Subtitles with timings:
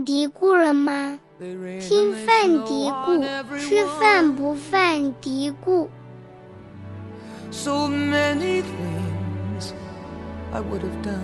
[0.00, 1.18] 犯嘀咕了吗？
[1.38, 3.22] 听饭嘀咕，
[3.58, 5.88] 吃饭不犯嘀咕。
[7.50, 9.74] So many things
[10.50, 11.20] I would have done,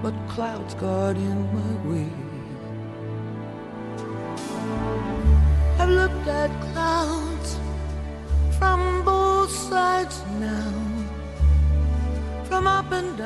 [0.00, 2.06] but clouds got in my way.
[5.80, 7.58] I've looked at clouds
[8.60, 10.81] from both sides now.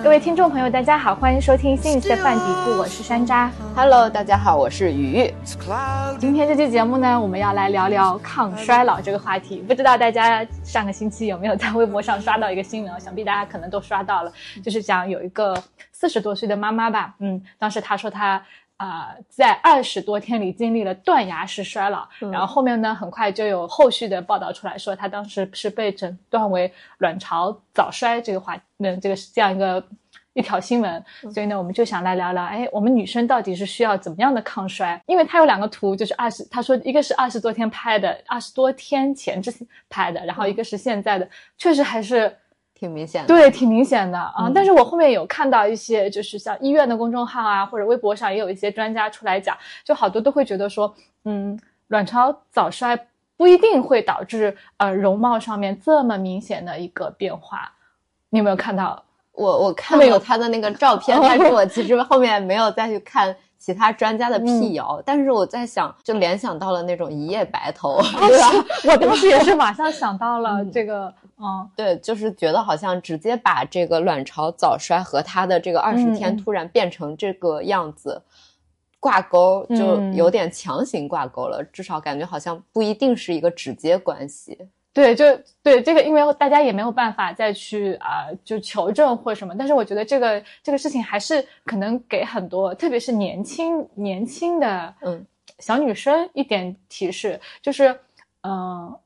[0.02, 3.50] 各位听众朋友，大家好，欢迎收听新一期的饭嘀咕，我是山楂。
[3.76, 5.34] Hello，大家好，我是雨玉。
[6.18, 9.58] 今天这期节目呢，我们要来聊聊抗衰老这个话题。
[9.58, 13.00] 不知道大家上个星期有没有在微博上刷到一个新闻？
[13.02, 14.32] 想必大家可能都刷到了，
[14.64, 18.42] 就是讲有一个四十多岁的妈妈吧，嗯，当时她说她。
[18.78, 29.84] 啊，在二十多天里经历了断崖式衰老，然后后面呢，很快就有后续的报道出来说，她当时是被诊断为卵巢早衰这个话，那这个是这样一个
[30.34, 31.04] 一条新闻，
[31.34, 35.02] 所以呢，我们就想来聊聊，哎，我们女生到底是需要怎么样的抗衰？
[35.08, 42.38] 因为她有两个图，就是二十，她说一个是二十多天拍的，二十多天前之前拍的，然后一个是现在的，确实还是。
[42.78, 44.52] 挺明显的，对，挺明显的啊。
[44.54, 50.94] 但是我后面有看到一些，就是像医院的公众号啊，或者微博上也有一些专家出来讲，就好多都会觉得说，
[51.26, 57.72] 嗯，卵巢早衰不一定会导致呃容貌上面这么明显的一个变化。
[58.30, 59.04] 你有没有看到？
[59.32, 63.36] 我我看有他的那个照片，但是 我其实后面没有再去看。
[63.58, 68.66] 其他专家的辟谣，但是我在想，就联想到了那种一夜白头， 对吧？
[68.92, 78.22] 我当时也是马上想到了这个，嗯，对，就是觉得好像直接把这个卵巢早衰和他的这个二十天突然变成这个样子
[79.00, 81.64] 挂钩，就有点强行挂钩了。
[81.72, 84.58] 至少感觉好像不一定是一个直接关系。
[84.98, 85.26] 对，就
[85.62, 89.54] 对这个，因为大家也没有办法再去啊，就求证或什么。
[89.56, 95.24] 但是我觉得这个这个事情还是可能给很多，特别是年轻年轻的嗯
[95.60, 97.96] 小女生一点提示，就是
[98.42, 98.98] 嗯。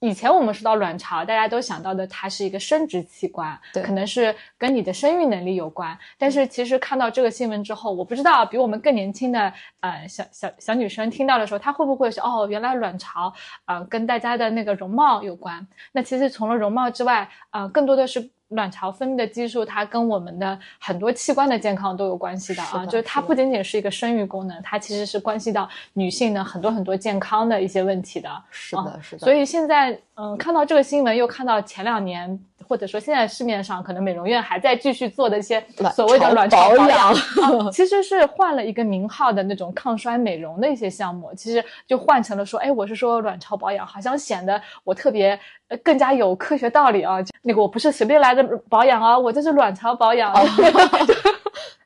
[0.00, 5.98] 以前我们说到卵巢，大家都想到的它是一个生殖器官，对可能是跟你的生育能力有关。
[6.16, 13.32] 但是其实看到这个新闻之后，我不知道比我们更年轻的呃小小小女生听到的时候，她会不会是哦，原来卵巢
[13.64, 15.66] 啊跟大家的那个容貌有关？
[15.92, 18.30] 那其实除了容貌之外，啊，更多的是。
[18.48, 28.30] 卵巢分泌的激素，它跟我们的很多器官的健康都有关系的啊，就是它不仅仅是一个生育功能，它其实是关系到女性的很多很多健康的一些问题的。
[28.50, 29.18] 是的，是的。
[29.20, 32.38] 所以现在，嗯，看到这个新闻，又看到前两年。
[32.68, 35.64] 或者说，现在市面上可能美容院还在继续做的一些
[35.94, 37.14] 所谓的卵巢保养，
[37.72, 47.16] 其实是换了一个名号的那种抗衰美容的一些项目，其实就换成了说，哎，我是说卵巢保养，好像显得我特别呃更加有科学道理啊。
[47.42, 50.34] 那个我不是随便来的保养啊，我这是卵巢保养。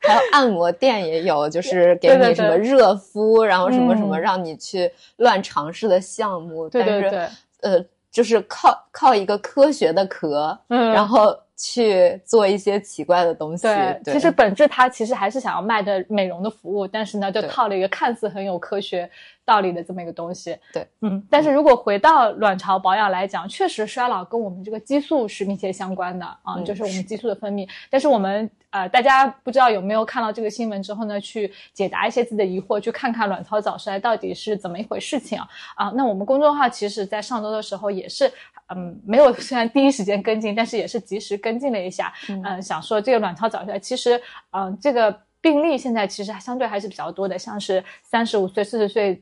[0.04, 6.69] 还有按摩店也有，就是给你什么热敷，然后什么什么让你去乱尝试的项目。
[6.69, 7.28] 对对对，
[7.60, 7.84] 呃。
[8.12, 13.62] 就是靠靠一个科学的壳，嗯，然后去做一些奇怪的东西。
[13.62, 19.11] 对，其实本质它其实还是想要卖的美容的服务，但是呢，就套了一个看似很有科学。
[19.44, 27.69] 道理的这么一个东西，对，嗯，但是如果回到卵巢保养来讲，确实衰老跟我们这个激素是密切相关的啊，就是我们激素的分泌。
[27.91, 35.48] 但是我们呃，大家不知道有没有看到这个新闻之后呢，去解答一些自己的疑惑，去看看卵巢早衰到底是怎么一回事情啊？
[35.74, 38.30] 啊，那我们公众号其实在上周的时候也是，
[38.72, 44.22] 嗯，没有虽然第一时间跟进，但是也是及时跟进了一下，嗯，想说这个卵巢早衰其实，
[44.53, 49.20] 嗯，这个病例现在其实相对还是比较多的，像是三十五岁、四十岁。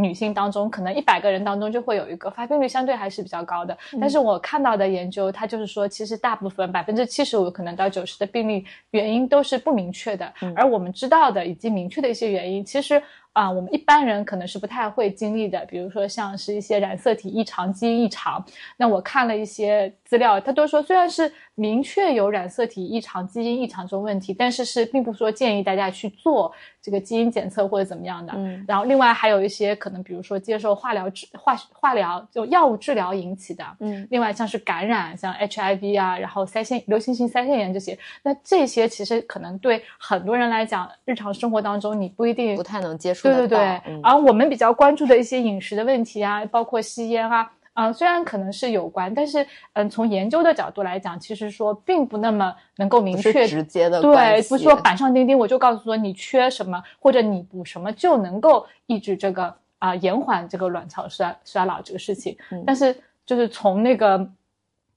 [0.00, 3.76] 女性当中，可能一百个人当中就会有一个发病率相对还是比较高的。
[4.00, 13.02] 但是我看到的研究，它就是说，其实大部分百分之七十五可能到九十的病例原因都是不明确的，而我们知道的以及明确的一些原因，其实。
[13.38, 18.44] 啊，我们一般人可能是不太会经历的，比如说像是一些染色体异常、基因异常。
[18.76, 26.52] 那我看了一些资料，他都说虽然是明确有染色体异常、基因异常这种问题，但是是并不说建议大家去做
[26.82, 28.32] 这个基因检测或者怎么样的。
[28.34, 28.64] 嗯。
[28.66, 33.64] 然后另外还有一些可能，比如说接受化疗治化化疗就药物治疗引起的。
[33.78, 34.04] 嗯。
[34.10, 43.27] 另外像是感染，像 HIV 啊，然后腮腺流行性腮腺炎这些，那这些其实可能对很多人来讲，日常生活当中你不一定不太能接触。
[43.34, 62.36] 对对对，而我们比较关注的一些饮食的问题啊，包括吸烟啊，嗯，虽然可能是有关，但是嗯，从研究的角度来讲，其实说并不那么能够明确直接的对，不是说板上钉钉，我就告诉说你缺什么或者你补什么就能够抑制这个啊延缓这个卵巢衰衰老这个事情。
[62.66, 64.28] 但是就是从那个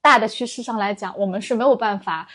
[0.01, 2.27] 大的趋势上来讲，我们是没有办法。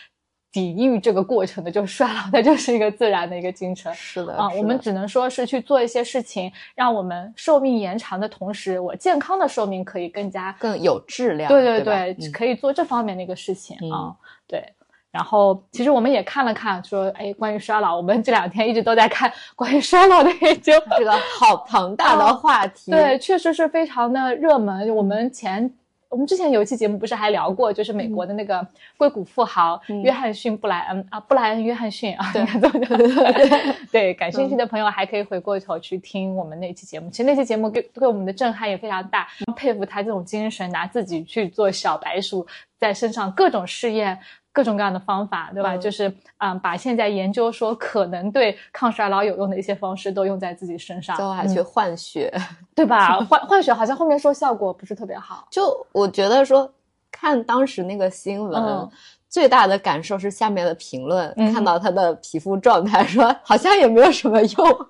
[0.57, 3.93] 抵御这个过程的，就是衰老，它 就是一个自然的一个进程。
[3.93, 11.47] 是的啊，我们只能说是去做一些事情，让我们寿命延长的同时，我健康的寿命可以更加更有质量。
[11.51, 14.17] 对对对，可以做这方面的一个事情啊。
[14.47, 14.65] 对，
[15.11, 22.91] 然后其实我们也看了看，说哎，关于衰老，我们这两天一直都在看 关于衰老的研究，这个好庞大的话题。
[22.91, 24.89] 对，确实是非常的热门。
[24.97, 25.71] 我们前。
[26.17, 28.67] 我们之前有一期节目不是还聊过，就是美国的那个
[28.97, 37.11] 硅谷富豪约翰逊布莱恩啊，布莱恩约翰逊啊，对对 对， 感兴趣的朋友还可以回过头去听我们那期节目。
[37.11, 42.47] 其实那期节目给对我们的震撼也非常大，佩服他这种精神，拿自己去做小白鼠，
[42.79, 44.19] 在身上各种试验。
[44.57, 45.77] 各种各样的方法，对吧？
[45.77, 52.33] 就是嗯，把现在研究说可能对抗衰老有用的一些方式都用在自己身上，最后还去换血，
[52.75, 53.19] 对吧？
[53.29, 55.47] 换换血好像后面说效果不是特别好。
[55.51, 56.73] 就我觉得说，
[57.13, 58.89] 看当时那个新闻，
[59.29, 64.87] 最大的感受是下面的评论，看到他的皮肤状态，说好像也没有什么用。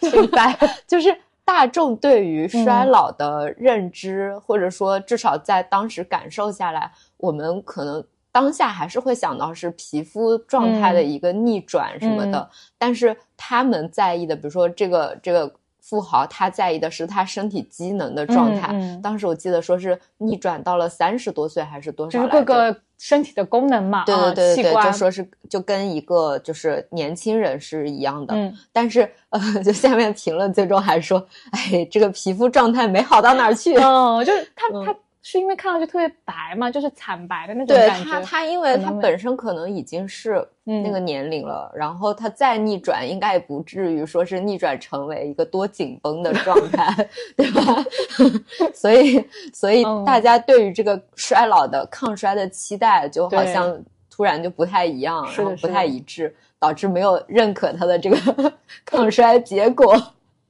[0.00, 1.14] 明白，就是
[1.44, 8.02] 大众对于衰老的认知，或者说至少在当时感受下来，我们可能。
[8.38, 12.48] 当下还是会想到是皮肤状态的一个逆转什么的，
[12.78, 18.72] 但是他们在意的，比如说这个这个富豪，他在意的是他身体机能的状态。
[19.02, 22.16] 当时我记得说是逆转到了三十多岁还是多少？
[22.16, 28.36] 就是各个身体的功能嘛，对对对对，就说是就跟一个就是年轻人是一样的。
[28.36, 33.74] 嗯，但是呃，就下面评论最终还说，哎，这个皮肤状态没好到哪儿去。
[33.74, 34.96] 嗯，就是他他。
[35.20, 38.04] 是因为看上去特别白嘛，就是惨白的那种感觉。
[38.04, 47.84] 对他，他因为他本身可能已经是那个年龄了，然后他再逆转，应该也不至于说是逆转成为一个多紧绷的状态，对吧？
[48.72, 49.22] 所以，
[49.52, 53.78] 所以大家对于这个衰老的抗衰的期待，就好像
[54.10, 58.52] 突然就不太一样，然后不太一致，导致没有认可他的这个
[58.84, 59.94] 抗衰结果。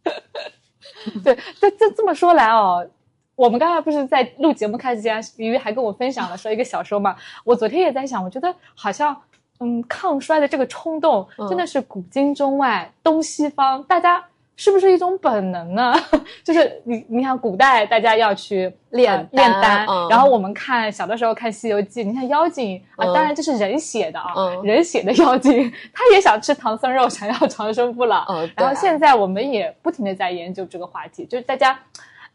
[1.24, 2.86] 对，这这这么说来哦。
[3.38, 7.14] 我们刚才不是在录节目开始前，鱼鱼还跟我分享了说一个小说嘛。
[7.44, 9.16] 我昨天也在想，我觉得好像，
[9.60, 14.24] 嗯，抗衰的这个冲动真的是古今中外东西方大家
[14.56, 15.94] 是不是一种本能呢？
[16.42, 28.26] 就是你你想古代大家要去炼炼丹，然后我们看小的时候看《西游记》，你看妖精啊，当然这是人写的啊，人写的妖精，他也想吃唐僧肉，想要长生不老。
[28.56, 31.78] 然后现在我们也不停的在研究这个话题，就是大家。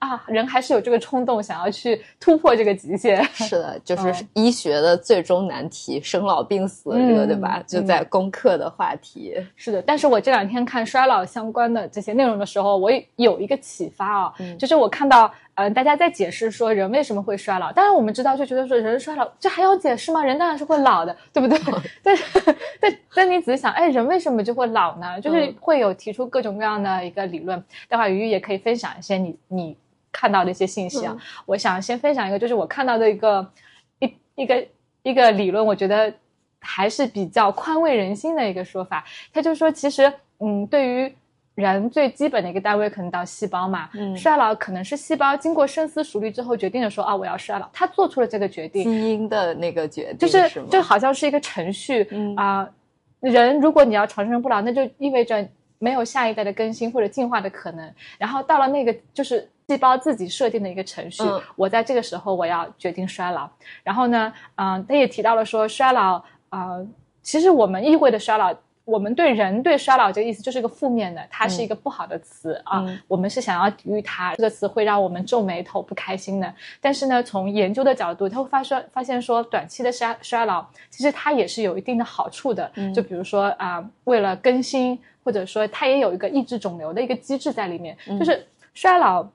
[0.04, 3.24] 啊，人还是有这个冲动，想要去突破这个极限。
[3.34, 7.64] 是的，就是医学的最终难题——生老病死这个，对吧？
[7.66, 9.34] 就在攻克的话题。
[9.56, 17.72] 是的，但是我这两天看衰老相关的这些内容的时候，我有一个启发啊，就是我看到，嗯，大家在解释说人为什么会衰老。
[17.72, 20.24] 当然，我们知道，就觉得说人衰老，这还要解释吗？
[20.24, 21.58] 人当然是会老的，对不对？
[22.04, 22.24] 但是
[22.82, 25.22] 但但你仔细想，哎，人为什么就会老呢？
[25.22, 27.64] 就是会有提出各种各样的一个理论。
[27.88, 29.78] 待会儿鱼鱼也可以分享一些你你。
[30.14, 31.18] 看到的一些信息啊，
[31.48, 33.52] 我想先分享一个，就是我看到的一个
[34.00, 34.68] 一一个
[35.02, 36.14] 一个理论，我觉得
[36.62, 39.04] 还是比较宽慰人心的一个说法。
[39.34, 41.12] 他就说，其实，嗯，对于
[41.56, 52.08] 人最基本的一个单位可能到细胞嘛，衰老可能是细胞经过深思熟虑之后决定的，说啊，我要衰老，他做出了这个决定，基因的那个决定，就是就好像是一个程序
[52.38, 52.70] 啊。
[53.20, 55.44] 人如果你要长生不老，那就意味着
[55.80, 57.94] 没有下一代的更新或者进化的可能。
[58.20, 59.50] 然后到了那个就是。
[59.74, 61.24] 细胞自己设定的一个程序，
[61.56, 63.50] 我在这个时候我要决定衰老。
[63.84, 66.88] 然后呢，嗯，他也提到了说衰老，呃，
[67.24, 68.54] 其实我们意味的衰老，
[68.86, 72.86] 我们对人对衰老这个意思就是一个负面的，它是一个不好的词啊。
[73.08, 76.54] 我们是想要抵御它，这个词会让我们皱眉头、不开心的。
[76.80, 82.72] 但是呢，从研究的角度，他会发现发现说，短期的衰衰老其实它也是有一定的好处的。
[82.94, 89.26] 就比如说啊，为了更新，或者说它也有一个抑制肿瘤的一个机制在里面，就是衰老。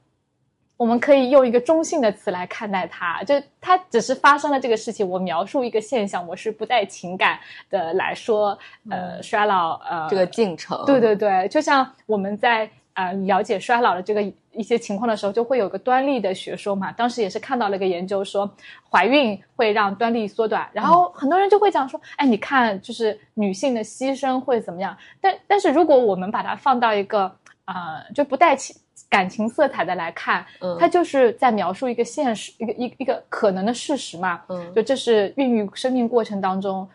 [0.79, 5.07] 我们可以用一个中性的词来看待它，就它只是发生了这个事情。
[5.07, 7.37] 我描述一个现象，我是不带情感
[7.69, 8.57] 的来说，
[8.89, 10.81] 呃，衰老，呃，这个进程。
[10.87, 16.93] 对对对，就像我们在呃了解衰老的这个一些情况的时候，就会有个端粒的学说嘛。
[16.93, 18.49] 当时也是看到了一个研究说，
[18.89, 24.97] 怀孕会让端粒缩短，然后很多人就会讲说，哎，你看，就是女性的牺牲会怎么样？
[25.21, 27.75] 但但是如果我们把它放到一个呃
[28.15, 28.77] 就不带情。
[29.11, 36.89] 感情色彩的来看，嗯，它就是在描述一个现实，一个一一个可能的事实嘛，嗯，就这是孕育生命过程当中，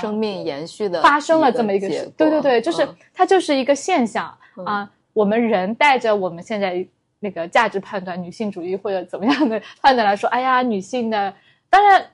[0.00, 4.90] 生命延续的发生了这么一个，对对对，就是它就是一个现象啊。
[5.12, 6.86] 我们人带着我们现在
[7.18, 11.34] 那个价值判断，女性主义或者怎么样的判断来说，哎呀，女性的，
[11.68, 12.06] 当然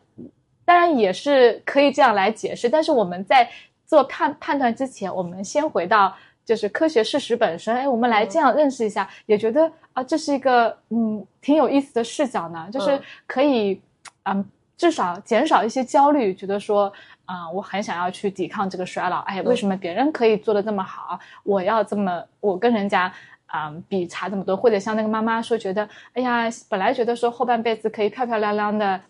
[0.65, 3.49] 当然也是可以这样来解释，但是我们在
[3.85, 7.75] 做判判断之前，我们先回到就是科学事实本身。
[7.75, 13.81] 哎，我们来这样认识一下，也觉得啊，这是一个嗯挺有意思的视角呢，就是可以
[14.25, 14.45] 嗯
[14.77, 16.93] 至少减少一些焦虑，觉得说
[17.25, 19.21] 啊我很想要去抵抗这个衰老。
[19.21, 23.13] 哎，为什么别人可以做的这么好，我要这么我跟人家
[23.47, 24.57] 啊比差这么多？
[24.57, 29.01] 或者像那个妈妈说，觉得哎呀，本来觉得说后半辈子可以漂漂亮亮的。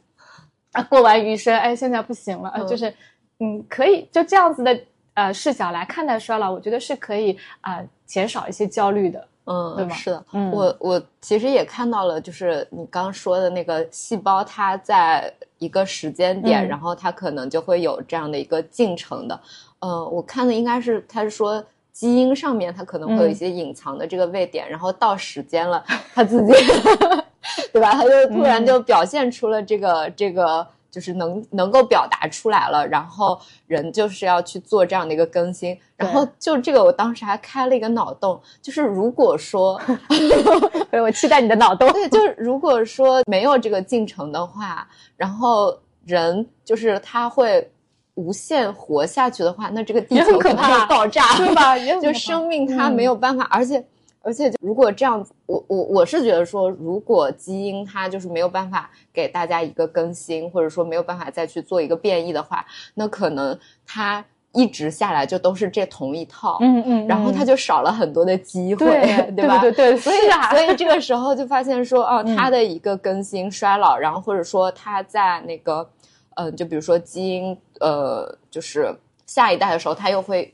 [0.73, 2.93] 啊，过完余生，哎，现在不行了，呃，就是，
[3.38, 4.76] 嗯，可以就这样子的
[5.14, 9.94] 呃视角来看待衰老，我觉得是可以啊减少一些焦虑的，嗯，对吗？
[9.94, 19.40] 是的，嗯，我我其实也看到了，就是你刚说的那个细胞，它在一个时间点，然后它可能就会有这样的一个进程的，
[19.80, 26.52] 嗯，我看的应该是他是说基因上面它可能会有一些隐藏的这个位点，然后到时间了，它自己。
[27.73, 27.92] 对吧？
[27.92, 32.86] 它就突然就表现出了这个这个，就是能能够表达出来了。
[32.86, 35.76] 然后人就是要去做这样的一个更新。
[35.96, 39.80] 然后就这个，我当时还开了一个脑洞，就是如果说，
[41.02, 41.90] 我期待你的脑洞。
[41.92, 44.86] 对，就是如果说没有这个进程的话，
[45.16, 47.68] 然后人就是他会
[48.14, 51.76] 无限活下去的话，那这个地球可能会爆炸，对吧？
[52.00, 53.84] 就生命它没有办法，而且。
[54.25, 62.64] 而且，如果这样子，我我我是觉得说，如果基因它就是没有办法给大家一个更新，或者说没有办法再去做一个变异的话，
[62.95, 68.87] 那可能它一直下来就都是这同一套，嗯嗯，然后它就少了很多的机会，
[69.37, 69.59] 对吧？
[69.59, 70.16] 对对，所以
[70.50, 75.87] 所以这个时候就发现说，哦，它的一个更新衰老，然后或者说它在那个，
[76.37, 80.53] 嗯，就比如说基因，呃，就是下一代的时候，它又会。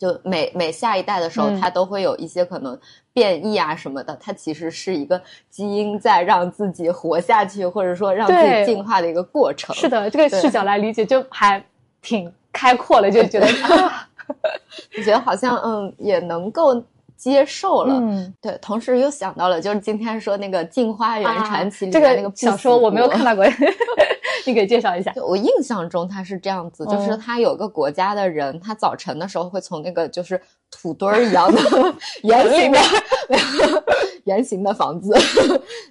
[0.00, 2.76] 就每每下一代的时候，它都会有一些可能
[3.12, 4.16] 变异啊什么的。
[4.18, 9.76] 它其实是一个基因在让自己活下去，或者说让自己进化的一个过程。
[9.76, 11.62] 是的，这个视角来理解就还
[12.00, 13.46] 挺开阔了，就觉得
[14.90, 16.82] 就觉得好像嗯也能够
[17.20, 17.94] 接受了。
[18.00, 18.56] 嗯，对。
[18.62, 23.44] 同时又想到了，就是今天说那个《镜花缘传奇》里面那个小说，我没有看到过。
[24.46, 31.60] 你给介绍一下，我印象中他是这样子，就是他有个国家的人，他早晨的时候会从那个就是土堆儿一样的
[32.24, 32.80] 圆形的
[34.24, 35.14] 圆形的房子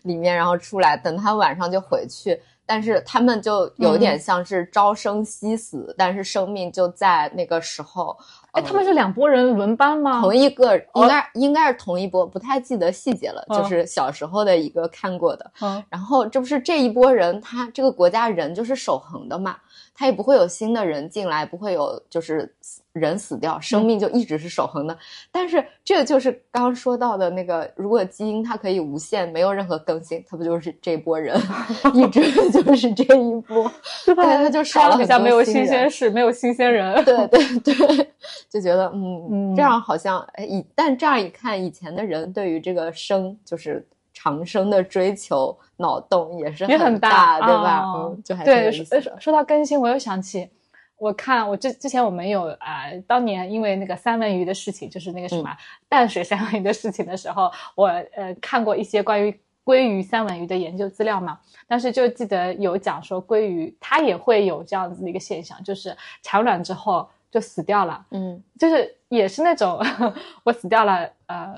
[0.02, 2.42] 里面，然后出来，等他晚上就回去。
[2.70, 8.16] 但是他们就有点像是朝生夕死，但是生命就在那个时候。
[8.52, 10.22] 哎，他们是两拨人轮班吗？
[10.22, 15.52] 同一个，应该应该是同一波，不太记得细节了，就是小时候的一个看过的。
[15.62, 19.56] 嗯，然后这不是这一波人，他这个国家人就是守恒的嘛，
[20.00, 22.50] 他也不会有新的人进来，不会有就是
[22.94, 24.98] 人死掉，生命就一直是守恒的。
[25.30, 31.38] 但是这个就是刚刚说到的那个，如果基因它可以无限，没有任何更新，它不就是这波人
[31.94, 33.70] 一直 就是这一波，
[34.06, 34.24] 对吧？
[34.24, 37.04] 他就少了很多没有新鲜事，没有新鲜人。
[37.04, 38.10] 对对对。
[38.50, 43.86] 就觉得嗯，这样好像哎，以但这样一看，以前的人对于这个生就是
[44.22, 47.86] 长生的追求，脑洞也是很大，对吧？
[47.86, 48.70] 嗯，就还对。
[48.70, 50.50] 说说到更新，我又想起，
[50.98, 55.56] 我看我之之前我们有啊，当年因为那个三文鱼的事情，就是那个什么
[55.88, 67.08] 淡水三文鱼的事情的时候，我呃看过一些关于鲑鱼三文鱼的研究资料嘛，但是就记得有讲说鲑鱼它也会有这样子的一个现象，就是产卵之后。
[67.32, 69.80] 就死掉了，嗯，就是也是那种
[70.44, 71.54] 我死掉了，呃，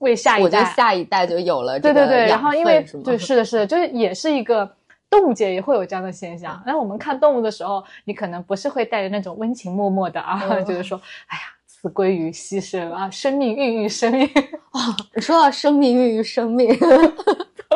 [0.00, 4.70] 为下一代，下一代就有了，对对对，然后因为对 是的是的，就是也是一个
[5.08, 6.60] 动物界也会有这样的现象。
[6.66, 14.26] 那我们看动物的时候，你可能不是会带着那种温情脉脉的啊，就是说，哎呀，死归于牺牲啊，生命孕育生命
[14.70, 14.96] 啊。
[15.16, 16.76] 说到生命孕育生命，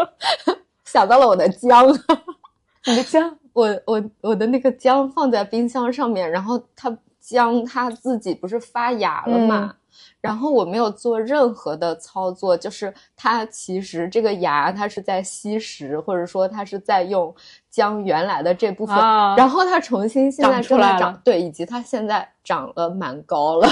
[0.84, 1.88] 想到了我的姜，
[2.86, 3.36] 你的姜。
[3.52, 6.90] 我我我的那个姜放在冰箱上面，然后它
[7.26, 9.74] 姜它自己不是发芽了嘛，
[10.20, 17.34] 然后我没有做任何的操作，就是它其实这个芽它是在吸食，或者说它是在用
[17.70, 18.94] 姜原来的这部分，
[19.38, 23.66] 然后它重新现在正在长，对，以及它现在长了蛮高了，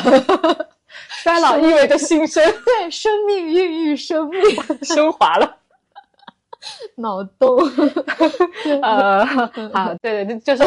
[1.23, 4.41] 衰老意味着新生， 对，生命孕育生命
[4.83, 5.59] 升华了。
[6.95, 7.59] 脑洞，
[8.83, 10.63] 呃，好，对对，就是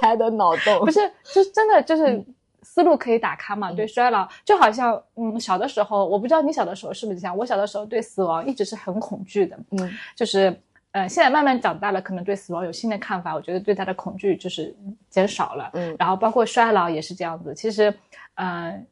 [0.00, 1.00] 开的脑洞， 不是，
[1.32, 2.24] 就真的就是
[2.62, 3.72] 思路可以打开嘛。
[3.72, 10.54] 对衰老，就好像嗯，小的时候，我不知道你小的时候是不是这样，我小的时候对死亡一直是很恐惧的，嗯，就是
[10.92, 14.74] 呃，现在慢慢长大了，可能对死亡有新的看法，我觉得对他的恐惧就是
[15.10, 17.92] 减少了，嗯，然后包括衰老也是这样子，其实，
[18.34, 18.86] 嗯。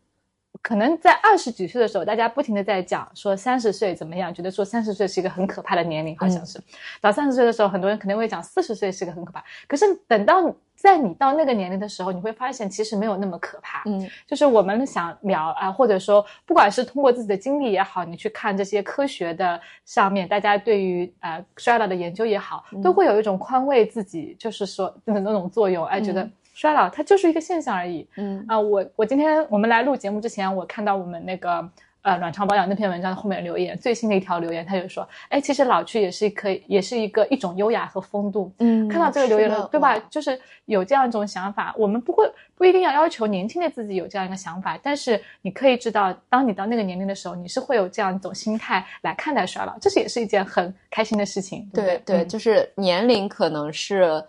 [0.62, 6.60] 可能在二十几岁的时候，大家不停的在讲说三十岁怎么样，觉得说三十岁是一个很可怕的年龄，好像是。
[7.00, 9.44] 到三十岁的时候，很多人可能会讲四十岁是个很可怕。
[9.66, 13.82] 可是等到在你到那个年龄的时候，你会发现其实没有那么可怕。
[13.86, 26.28] 嗯，就是我们想聊啊，或者说不管是通过自己的经历也好，你去看这些科学的上面，大家对于呃衰老的研究也好，都会有一种宽慰自己，就是说的那种作用，哎，觉得。
[26.56, 28.08] 衰老它就是一个现象而已。
[28.16, 31.70] 嗯啊，我我今天我们来录节目之前，我看到我们那个
[32.00, 38.50] 呃卵巢保养那篇文章后面留言，最新的一条留言，他就说，哎，其实老去也是可以，也是一个一种优雅和风度。
[38.60, 39.98] 嗯，看到这个留言了，对吧？
[40.08, 51.68] 就是有这样一种想法，我们不会不一定要要求年轻的自己有这样一个想法，但是你可以知道，当你到那个年龄的时候，你是会有这样一种心态来看待衰老，这是也是一件很开心的事情。
[51.74, 54.24] 对对，就是年龄可能是。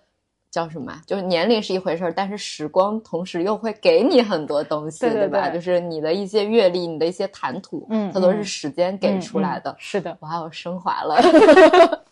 [0.49, 1.01] 叫什么？
[1.05, 5.49] 就是年龄是一回事儿，但是时光同时又会给你很多东西，对吧？
[5.49, 9.75] 就是你的一些阅历，你的一些谈吐，嗯，它都是时间给出来的。
[9.77, 11.17] 是的，哇，我升华了。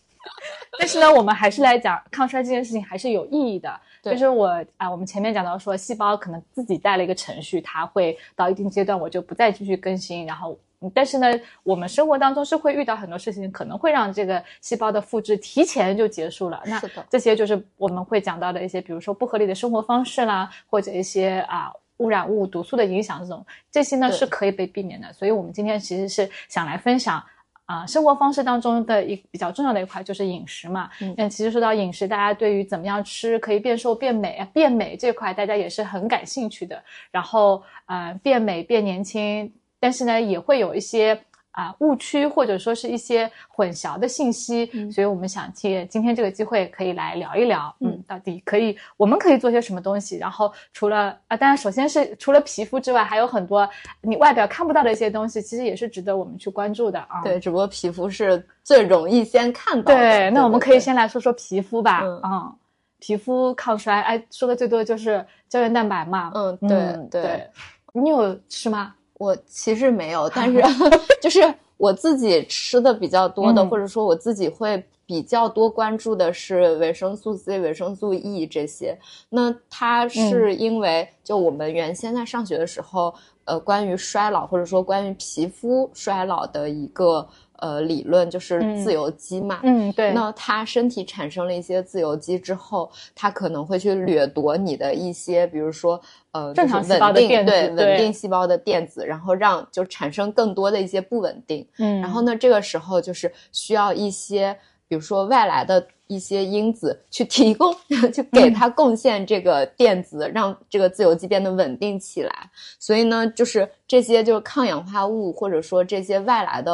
[0.78, 3.80] 但是呢，我们还是来讲抗衰这件事情还是有意义的。
[4.04, 10.58] 就是我啊，我们前面讲到说，细胞可能自己带了一个程序，它会到一定阶段，我就不再继续更新，然后。
[10.94, 11.28] 但是呢，
[11.64, 16.62] 我们生活当中是会遇到很多事情，可能会让这个细胞的复制提前就结束了。
[16.68, 16.80] 那
[17.10, 25.12] 这些就是我们会讲到的一些，比如说不合理的生活方式啦，或者一些啊污染物、毒素的影响这种，这些呢是可以被避免的。
[25.12, 27.24] 所以我们今天其实是想来分享
[27.66, 30.90] 啊生活方式当中的一比较重要的一块，就是饮食嘛。
[31.02, 36.82] 嗯，其实说到饮食，大家对于怎么样吃可以变瘦、变美、变美这块，大家也是很感兴趣的。
[37.12, 39.52] 然后，呃，变美、变年轻。
[39.78, 41.20] 但是呢，也会有一些
[41.56, 50.18] 啊误区，或者说是一些混淆的信息，所以我们想借今天这个机会，可以来聊一聊，嗯，到底可以，我们可以做些什么东西？
[50.18, 53.68] 然后除了啊，当然首先是除了皮肤之外，还有很多
[54.02, 57.22] 你外表看不到的一些东西，其实也是值得我们去关注的啊。
[57.24, 59.94] 对，只不过皮肤是最容易先看到。
[59.94, 62.02] 对，那我们可以先来说说皮肤吧。
[62.04, 62.54] 嗯，
[63.00, 66.32] 皮肤抗衰，哎，说的最多的就是胶原蛋白嘛。
[66.36, 67.50] 嗯，对对。
[67.94, 68.94] 你有吃吗？
[69.18, 70.62] 我其实没有，但是
[71.22, 71.42] 就是
[71.78, 78.98] 我自己吃的比较多的，或者说我自己会比较多关注的是维生素 C、维生素 E 这些。
[79.30, 83.14] 那它是因为就我们原先在上学的时候，
[83.46, 87.28] 呃，关于衰老或者说关于皮肤衰老的一个。
[87.60, 90.12] 呃，理论就是自由基嘛，嗯，对。
[90.12, 96.00] 那他身体产生了一些自由基之后，他可能会去掠夺你的一些，比如说
[96.32, 101.66] 呃，正常细胞的电子，对，稳定细胞的电子，然后让就产生更多的一些不稳定。
[101.78, 107.74] 嗯，然后呢，这个时候就是需要一些，比如说外来的一些因子去提供，
[108.14, 112.50] 去给它贡献这个电子，让这个自由基变得稳定起来。
[112.80, 116.74] 所以呢，就是这些就是抗氧化物，或者说这些外来的。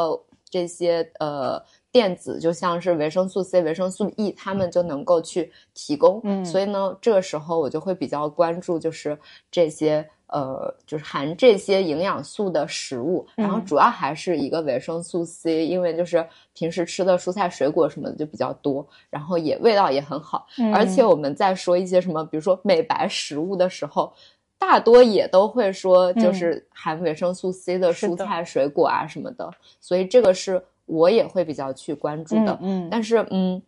[0.52, 1.60] 这些呃
[1.92, 6.20] 电子就像是维生素 C、维生素 E，它们就能够去提供。
[6.26, 9.18] 嗯，所以呢，这个时候我就会比较关注，就是
[9.50, 13.26] 这些呃，就是含这些营养素的食物。
[13.36, 20.46] 然后主要还是一个维生素 C，因为就是平时吃的蔬菜水果什么的就比较多，然后也味道也很好。
[20.74, 24.14] 而且我们在说一些什么，比如说美白食物的时候。
[24.62, 32.56] 大多也都会说，就是含维生素 C 的蔬菜水果啊什么的，所以这个是我也会比较去关注的。
[32.62, 33.60] 嗯，但是嗯，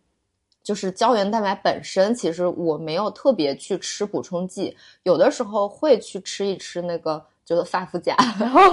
[0.62, 7.26] 就是胶原蛋白本身，其实我没有特别去吃补充剂，有的时候会去吃一吃那个。
[7.46, 8.16] 就是发肤甲，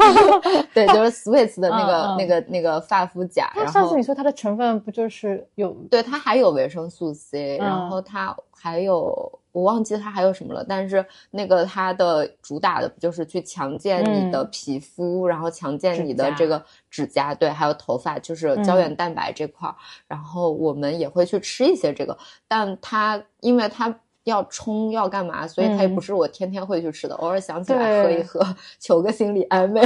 [0.73, 3.51] 对，就是 Swiss 的那个、那个、那个发肤甲。
[3.57, 5.73] 然后上次你说它的成分不就是有？
[5.91, 10.65] 对，它还有维生素 C，然后它还有我忘记它还有什么了。
[10.69, 19.75] 但是那个它的主打的不就是去强健你的皮肤，然后强健你的这个指甲，对，还有头发，就是胶原蛋白这块儿。
[20.07, 22.17] 然后我们也会去吃一些这个，
[22.49, 23.95] 但它因为它。
[24.25, 25.49] 要冲要干嘛？
[25.49, 28.39] 所以它也不是我天天会去吃的，偶尔想起来喝一喝，
[28.79, 29.83] 求个心理安慰。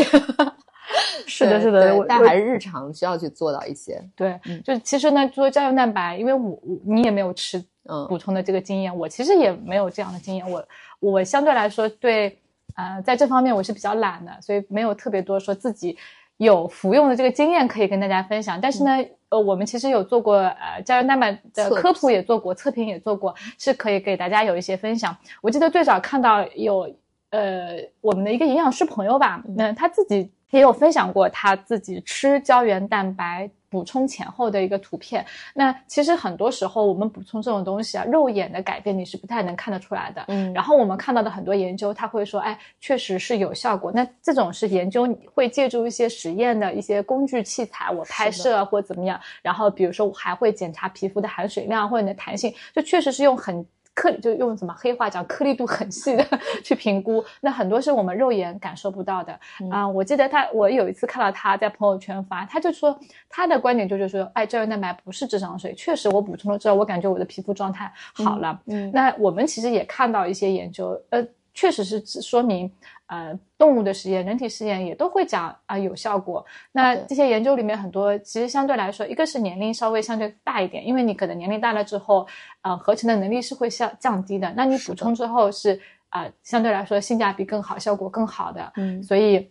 [1.24, 4.02] 是的，是的，但还是日常需要去做到一些。
[4.16, 7.64] 对，就其实呢，做胶原蛋白，因为我你也没有吃
[8.08, 10.50] 补充的这个经验，我其实也没有这样的经验。
[10.50, 10.64] 我
[11.00, 12.38] 我相对来说对
[12.76, 15.96] 呃在这方面我是比较懒的，所以没有特别多说自己。
[16.38, 18.90] 有服用的这个经验可以跟大家分享，但是呢，
[19.28, 25.16] 呃，我们其实有做过呃胶原蛋白的科普，也做过测评，也做过，是可以给大家有一些分享。
[25.40, 26.92] 我记得最早看到有
[27.30, 35.26] 呃我们的一个营养师朋友吧，那他自己也有分享过他自己吃胶原蛋白补充前后的一个图片。
[35.52, 40.24] 那其实很多时候我们补充这种东西啊，肉眼的改变你是不太能看得出来的。
[40.28, 43.90] 嗯然后我们看到的很多研究，他会说，哎，确实是有效果。
[43.92, 53.66] 那这种是研究会借助一些实验的一些工具器材，我拍摄或怎么样，然后比如说我还会检查皮肤的含水量或者你的弹性，就确实是用很。
[53.94, 56.26] 颗粒就用什么黑话讲，颗粒度很细的
[56.64, 59.38] 去评估，那很多是我们肉眼感受不到的
[59.70, 68.60] 啊、我记得他，我有一次看到他在朋友圈发，他就说他的观点就是说，哎，胶原蛋白不是智商税，确实我补充了之后，我感觉我的皮肤状态好了。
[68.66, 72.70] 嗯那我们其实也看到一些研究，呃，确实是说明，
[73.06, 76.44] 呃，动物的实验、人体实验也都会讲啊、有效果。
[76.72, 82.26] 那这些研究里面很多，其实相对来说，一个是年龄稍微相对大一点，因为你可能年龄大了之后，
[82.62, 84.52] 呃，合成的能力是会降降低的。
[84.56, 88.72] 那你补充之后是啊、呃相对来说性价比更好，效果更好的。
[88.76, 89.50] 嗯所以，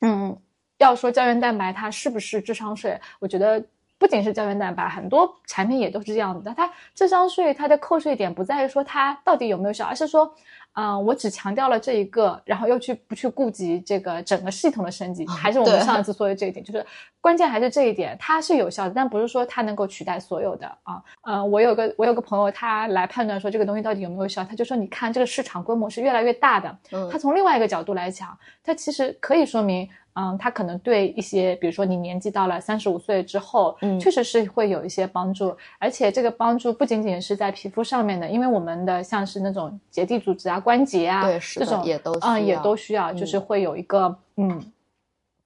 [0.00, 0.36] 嗯，
[0.78, 3.64] 要说胶原蛋白它是不是智商税，我觉得
[3.98, 6.54] 不仅是胶原蛋白，很多产品也都是这样子的。
[6.54, 10.32] 它智商税它的扣税点不在于说它到底有没有效，而是说，
[10.76, 16.84] 嗯、我只强调了这一个，然后又去不去顾及这个整个系统的升级，还是我们上一 次说的这一点，就是
[17.20, 21.02] 关键还是这一点，它是有效的，但不是说它能够取代所有的啊。
[21.22, 44.72] 呃，我有个我有个朋友，他来判断说这个东西到底有没有效，他就说你看这个市场规模是越来越大的，嗯它从另外一个角度来讲，他其实可以说明，嗯，它可能对一些，比如说你年纪到了三十五岁之后，嗯确实是会有一些帮助，而且这个帮助不仅仅是在皮肤上面的，因为我们的像是那种结缔组织啊、关节啊，对是这种也都需嗯也要都需要，嗯就是会有一个嗯，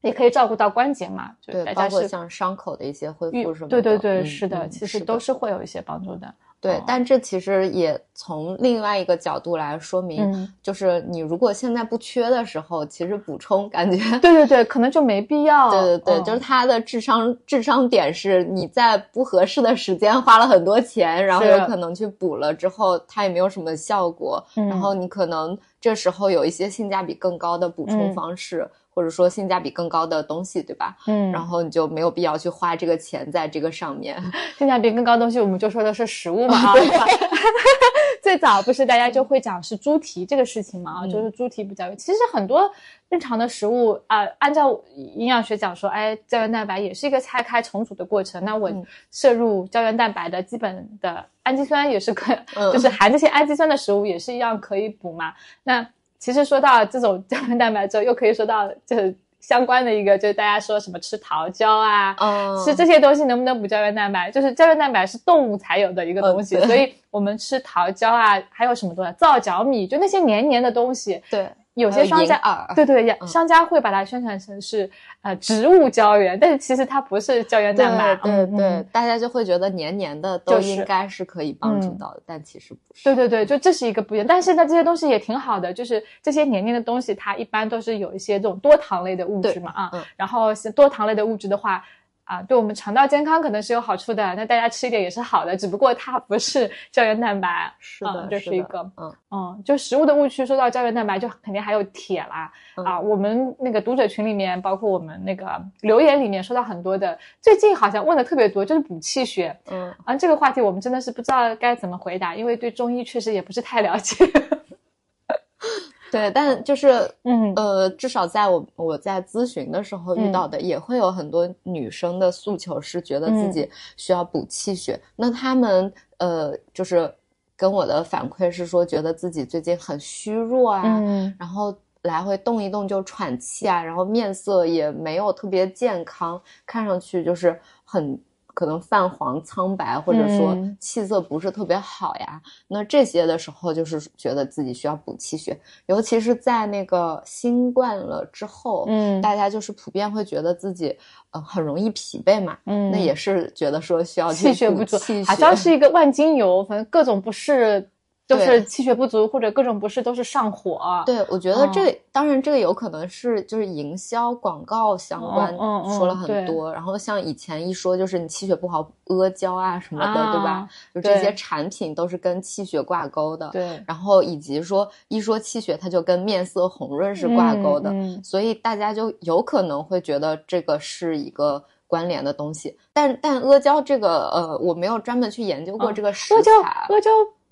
[0.03, 6.33] 也可以照顾到关节嘛，就对，包括像伤口的一些恢复什么的，对对对，嗯是的，嗯其实都是会有一些帮助的。
[6.63, 13.97] 对哦，但这其实也从另外一个角度来说明，嗯就是你如果现在不缺的时候，其实补充感觉。
[14.19, 15.71] 对对对，可能就没必要。
[15.71, 30.95] 对对对，嗯就是它的智商智商点是你在不合适的时间花了很多钱，然后有可能去补了之后，它也没有什么效果，嗯然后你可能这时候有一些性价比更高的补充嗯方式，或者说性价比更高的东西，对吧？
[31.07, 34.23] 嗯，然后你就没有必要去花这个钱在这个上面。
[34.59, 36.75] 性价比更高的东西，我们就说的是食物嘛 啊。
[38.23, 41.97] 最早不是大家就会讲是猪蹄这个事情嘛啊，嗯就是猪蹄补胶原。
[41.97, 42.71] 其实很多
[43.09, 48.45] 日常的食物啊、按照营养学讲说，哎，胶原蛋白也是一个拆开重组的过程。
[48.45, 55.33] 那我嗯摄入胶原蛋白的基本的氨基酸也是可，嗯就是含这些氨基酸的食物也是一样可以补嘛。
[55.65, 55.85] 那
[56.21, 64.31] 其实说到这种 胶原蛋白之后，又可以说到就是相关的一个，就是大家说什么吃桃胶啊，嗯，吃这些东西能不能补胶原蛋白？
[64.31, 72.37] 就是胶原蛋白是动物才有的一个东西，嗯所以我们吃桃胶啊，还有什么东西，皂角米，就那些黏黏的东西，对，有些商家
[72.75, 74.91] 对对，嗯商家会把它宣传成是
[75.23, 83.05] 呃植物胶原，但是其实它不是胶原蛋白，对对大家就会觉得黏黏的都就应该是可以帮助嗯到的，但其实不是。
[83.05, 84.27] 对对对，就这是一个不一样。
[84.27, 89.91] 但是呢，这些东西也挺好的，就是这些黏黏的东西，它一般都是有一些这种多糖类的物质嘛啊。
[89.93, 91.83] 嗯然后是多糖类的物质的话，
[92.31, 94.23] 啊，对我们肠道健康可能是有好处的。
[94.37, 97.73] 那大家吃一点也是好的，只不过它不是胶原蛋白。
[97.81, 102.53] 是的，嗯这是一个嗯嗯，就食物的误区，说到胶原蛋白，就肯定还有铁啦。
[102.77, 109.59] 嗯啊，我们那个读者群里面，包括我们那个留言里面说到很多的，最近好像问的特别多，就是补气血。
[109.69, 114.15] 嗯，啊，这个话题我们真的是不知道该怎么回答，因为对中医确实也不是太了解。
[116.11, 117.53] 对，但就是嗯。
[117.57, 123.53] 呃，至少在我我在咨询的时候遇到的，也会有很多女生的诉求是觉得自嗯。
[123.53, 125.01] 己需要补气血。
[125.17, 127.13] 那她们呃，就是
[127.57, 131.35] 跟我的反馈是说，觉得自己最近很虚弱啊，嗯。
[131.39, 138.19] 然后来回动一动就喘气啊，然后面色也没有特别健康，看上去就是很
[138.61, 142.39] 可能泛黄苍白，或者说嗯气色不是特别好呀。
[142.69, 150.95] 那这些的时候，就是觉得自己需要补气血，尤其是在那个新冠了之后，嗯大家就是普遍会觉得自己
[151.31, 157.89] 呃很容易疲惫嘛，嗯那也是觉得说需要气血不足，好像是一个万金油，反正各种不适
[158.31, 161.03] 都对是气血不足或者各种不适都是上火。
[161.05, 165.53] 对，我觉得这嗯、当然这个有可能是就是营销广告相关
[165.97, 170.69] 说了很多，然后像以前一说就是你气血不好阿胶啊什么的，对吧啊？
[170.95, 173.51] 就这些产品都是跟气血挂钩的。
[173.51, 182.79] 对，然后以及说一说气血，它就跟面色红润是挂钩的，所以大家就有可能会觉得这个是一个关联的东西。
[182.93, 186.87] 但但阿胶这个呃，我没有专门去研究过嗯这个食阿胶材。
[186.89, 187.11] 阿胶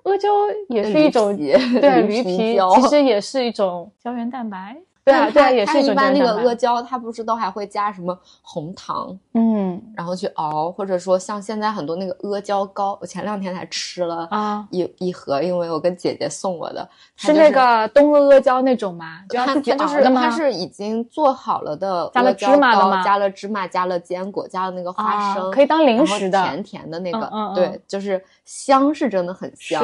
[0.09, 0.29] 阿胶
[0.69, 4.77] 也是一种对 驴驴皮，其实也是一种胶原蛋白。
[5.09, 19.21] 对啊，对啊，也是一般那个阿胶，胶，它不是都还会加什么红糖，嗯，然后去熬，或者说像现在很多那个阿胶糕，我前两天才吃了啊一一盒，因为我跟姐姐送我的，是那个东阿阿胶那种吗？
[19.31, 23.03] 它就是它是已经做好了的，加了芝麻的吗？
[23.03, 29.83] 加了芝麻，加了坚果，加了那个花生，可以当零食的，甜甜的那个，对，就是香是真的很香，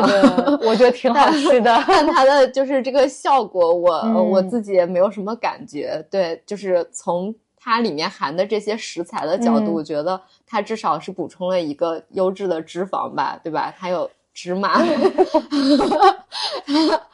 [0.61, 5.14] 我觉得挺好 吃的，但它的就是这个效果，我我自己也没有。
[5.15, 6.05] 什么感觉？
[6.11, 13.73] 对，就是从它里面含的这些食材的角度，我觉得它至少是补充了一个优质的脂肪吧，对吧？
[13.79, 14.81] 它有芝麻，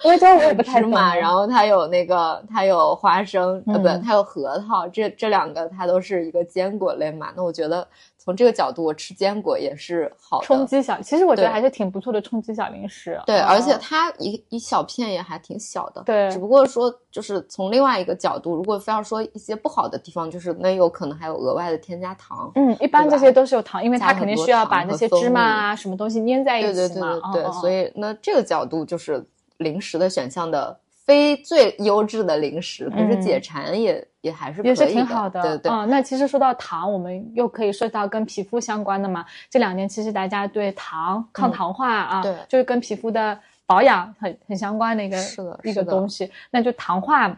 [0.03, 7.33] 我觉得我也不太芝麻，然后它有那个，它有花生，呃，不，它有核桃，这这两个它都是一个坚果类嘛。
[7.37, 7.87] 那我觉得。
[8.31, 13.21] 从这个角度，我吃坚果也是好的冲击小，其实我觉得还是挺不错的冲击小零食。
[13.27, 16.01] 对，而且它一一小片也还挺小的。
[16.05, 22.53] 对，只不过说就是从另外一个角度，如果非要说一些不好的地方，就是那有可能还有额外的添加糖。
[22.55, 27.21] 嗯，一般这些都是有糖，因为它肯定需要把那些芝麻啊什么东西粘在一起嘛。
[27.33, 30.79] 对对对对，所以那这个角度就是零食的选项的。
[31.07, 35.41] 非最优质的零食，可是解馋也也还是也是挺好的。
[35.43, 35.73] 对对。
[35.73, 39.25] 嗯，那其实说到糖，我们又可以说到跟皮肤相关的嘛。
[39.49, 45.17] 这两年其实大家对糖、抗糖化啊，对，就是跟皮肤的保养很很相关的一个
[45.65, 46.31] 一个东西。
[46.51, 47.29] 那就糖化，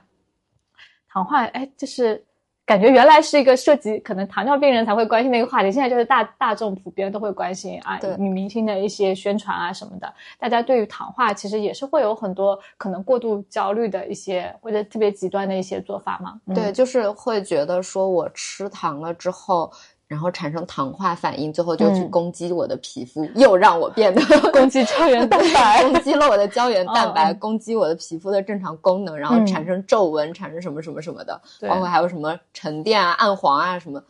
[1.09, 2.25] 糖化，哎，就是。
[2.65, 16.41] 感觉原来是一个涉及可能糖尿病人才会关心的一个话题，现在就是大大众普遍都会关心啊，女明星的一些宣传啊什么的，大家对于糖化其实也是会有很多可能过度焦虑的一些或者特别极端的一些做法嘛。
[16.55, 19.71] 对，就是会觉得说我吃糖了之后。
[20.13, 24.21] 然后产生糖化反应，最后就去攻击我的皮肤，又让我变得
[24.53, 34.03] 攻击胶原蛋白， 攻击了我的胶原蛋白， 攻击我的皮肤的正常功能，然后产生皱纹，产生什么什么什么的，包括还有什么沉淀啊、暗黄啊什么，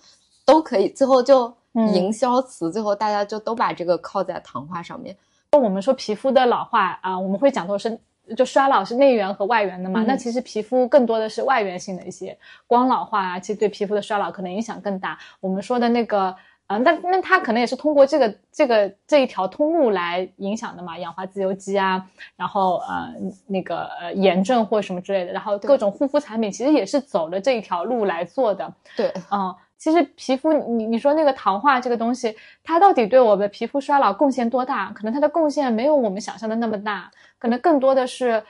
[0.45, 0.89] 都可以。
[0.89, 1.55] 最后就
[1.95, 5.17] 营销词，最后大家就都把这个靠在糖化上面。
[5.53, 7.97] 那我们说皮肤的老化啊，我们会讲到是。
[8.35, 10.05] 就衰老是内源和外源的嘛？
[10.07, 15.19] 那其实皮肤更多的是外源性的一些光老化啊，其实对皮肤的衰老可能影响更大。
[15.41, 16.35] 我们说的那个，
[16.69, 22.05] 嗯，那那它可能也是通过这个这个这一条通路来影响的嘛，氧化自由基啊，
[22.37, 23.13] 然后呃
[23.47, 28.73] 那个呃炎症或什么之类的，然后各种护肤产品其实也是走了这一条路来做的。
[28.97, 34.93] 对，嗯，其实皮肤你你说那个糖化这个东西，它到底对我们皮肤衰老贡献多大？
[34.95, 37.11] 可能它的贡献没有我们想象的那么大。
[37.37, 38.41] 可能更多的是，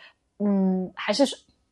[0.40, 1.24] 嗯，还是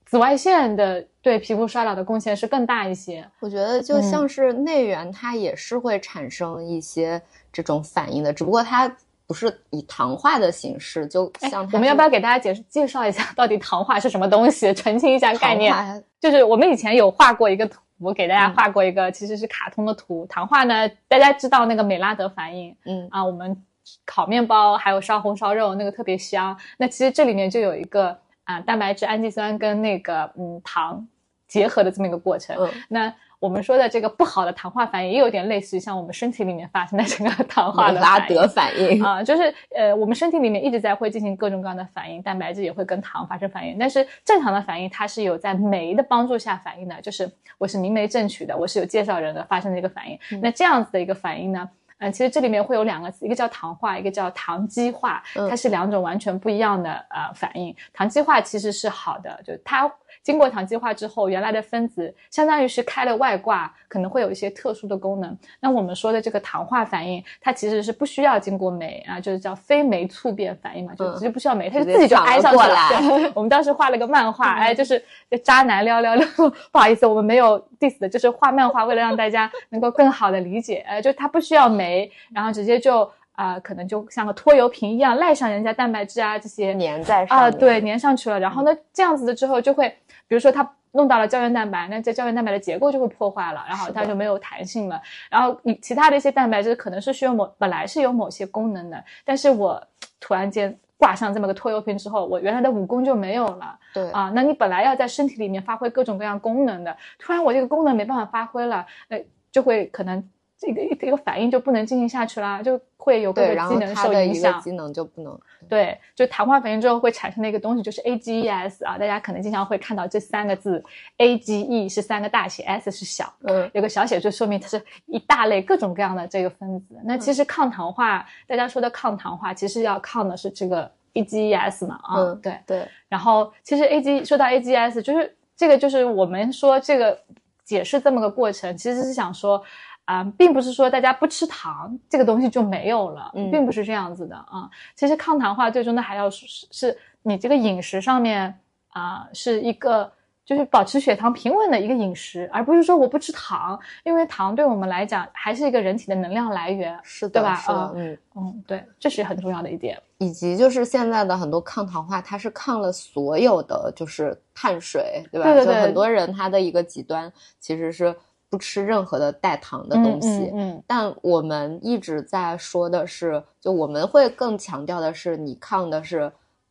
[0.07, 3.23] 紫外线的对皮肤衰老的贡献是更大一些。
[3.39, 7.21] 我觉得就像是内源，它也是会产生一些
[7.53, 8.91] 这种反应的，只不过它
[9.27, 11.07] 不是以糖化的形式。
[11.07, 16.03] 就像我们要不要给大家解释介绍一下 到底糖化是什么东西，澄清一下概念？
[16.19, 20.27] 就是我们以前有画过一个图，我给大家画过一个其实是卡通的图。
[20.27, 23.63] 糖化呢，大家知道那个美拉德反应，嗯啊，我们。
[24.05, 26.57] 烤面包还有烧红烧肉，那个特别香。
[26.77, 31.09] 那其实这里面就有一个啊，蛋白质、氨基酸跟那个嗯糖
[31.49, 32.57] 结合的这么一个过程。
[32.89, 43.79] 那我们说的这个不好的糖化反应，也有点类似于像我们身体里面发生的这个糖化的拉德反应啊，就是呃，我们身体里面一直在会进行各种各样的反应，蛋白质也会跟糖发生反应。
[43.79, 50.19] 但是正常的反应，它是有在酶的帮助下反应的，就是我是明媒正娶的，我是有介绍人的发生的一个反应。
[50.43, 51.67] 那这样子的一个反应呢？
[52.03, 57.75] 嗯，其实这里面会有两个词，一个叫糖化，一个叫糖基化，它是两种完全不一样的呃反应。
[57.93, 59.91] 糖基化其实是好的，就它。
[60.23, 65.37] 经过糖基化之后，原来的分子相当于是开了外挂，可能会有一些特殊的功能。
[65.61, 73.33] 那我们说的这个糖化反应，它其实是不需要经过酶啊，就是叫非酶促变反应嘛，就直接不需要酶，它就自己就挨上去了。
[73.35, 75.03] 我们当时画了个漫画， 哎，就是
[75.43, 76.27] 渣男撩撩撩，
[76.71, 83.11] 不好意思，我们没有 diss 的，就是画漫画，为了让大家能够更好的理解，呃，就它不需要酶，然后直接就。
[83.33, 88.39] 啊，可能就像个拖油瓶一样赖上人家蛋白质啊，这些粘在上啊，对，粘上去了。
[88.39, 89.97] 然后呢，这样子的之后就会，
[90.31, 95.03] 比如说它弄到了胶原蛋白，那这胶原蛋白的结构就会破坏了，然后它就没有弹性了。
[95.29, 99.83] 然后你其他的一些蛋白质可能是需要某本来是有某些功能的，但是我
[100.21, 103.77] 突然间挂上这么个拖油瓶之后，我原来的武功就没有了。
[103.93, 109.19] 对啊，那你本来要在身体里面发挥各种各样功能的，突然我这个功能没办法发挥了，那
[109.51, 110.25] 就会可能。
[110.61, 114.61] 这个一个反应就不能进行下去啦，就会有各个机能受影响。
[114.61, 120.85] 机能就不能对，就糖化反应之后会产生的一个东西就是 AGEs 啊，大家可能经常会看到这三个字
[121.17, 126.95] ，AGE 是三个大写，S 是小，嗯，有个小写就说明它是一大类各种各样的这个分子。
[127.05, 132.87] 那其实抗糖化，大家说的抗糖化，其实要抗的是这个 AGEs 嘛，啊，对对。
[133.09, 135.35] 然后其实 AG 说到 AGEs 就是。
[135.57, 137.21] 这个就是我们说这个
[137.65, 139.63] 解释这么个过程，其实是想说。
[140.11, 144.69] 啊，并不是说大家不吃糖，这个东西就没有了，并不是这样子的啊。
[144.97, 148.53] 其实抗糖化最终的还要是是你这个饮食上面
[148.89, 150.11] 啊，是一个
[150.45, 157.53] 就是保持血糖平稳的一个饮食，而不是说我不吃糖，因为糖对我们来讲还是一个人体的能量来源，是的，对吧？
[157.69, 159.97] 啊，嗯嗯，对，这是很重要的一点。
[160.19, 165.45] 以及就是现在的很多抗糖化，它是抗了所有的就是碳水，对吧？
[165.45, 168.13] 对对对，很多人他的一个极端其实是。
[168.51, 176.31] 不吃任何的带糖的东西，嗯，但我们一直在说的是，就我们会更强调的是，你抗的是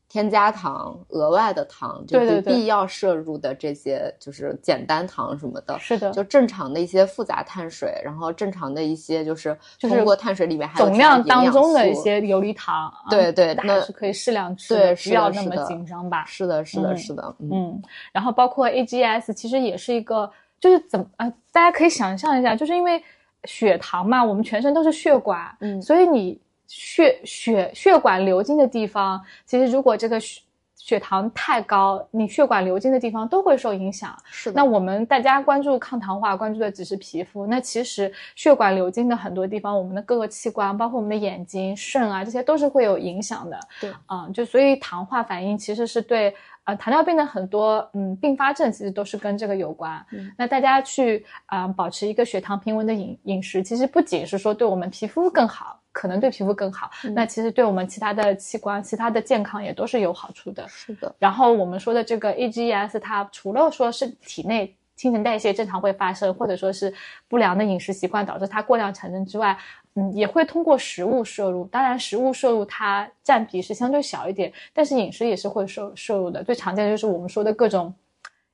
[0.10, 5.80] 添加糖、额外的糖，就不必要摄入的这些，就是简单糖什么的。
[5.80, 16.26] 是的，就正常的一些复杂碳水，然后正常的一些就是通过碳水里面还有总量当中的一些游离糖，对对，那是可以适量吃的，不要那么紧张吧？
[16.26, 20.30] 是的，是的，是的，嗯，然后包括 AGS，其实也是一个。
[20.60, 21.32] 就是怎么啊？
[21.52, 23.02] 大家可以想象一下，就是因为
[23.46, 30.42] 血糖嘛，我们全身都是血管，嗯，所以你血血血管流经的地方，其实如果这个血
[30.76, 34.16] 血糖太高，你血管流经的地方都会受影响。
[34.26, 34.56] 是的。
[34.56, 43.60] 那我们大家关注抗糖化，关注的只是皮肤，那其实血管流经的很多地方，我们的各个器官，包括我们的眼睛、肾啊，这些都是会有影响的。
[43.82, 46.36] 对，啊，就所以糖化反应其实是对。
[46.70, 50.06] 呃，糖尿病的很多嗯并发症其实都是跟这个有关。
[50.38, 60.68] 那大家去啊保持一个血糖平稳的饮饮食，其实不仅是说对我们皮肤更好，可能对皮肤更好，那其实对我们其他的器官、其他的健康也都是有好处的。
[60.68, 61.16] 是的。
[61.18, 66.94] 然后我们说的这个 AGEs，它除了说是体内新陈代谢正常会发生，或者说是
[67.28, 69.58] 不良的饮食习惯导致它过量产生之外。
[69.96, 76.44] 嗯，也会通过食物摄入，当然食物摄入它占比是相对小一点，但是饮食也是会摄摄入的。
[76.44, 77.94] 最常见的就是我们说的各种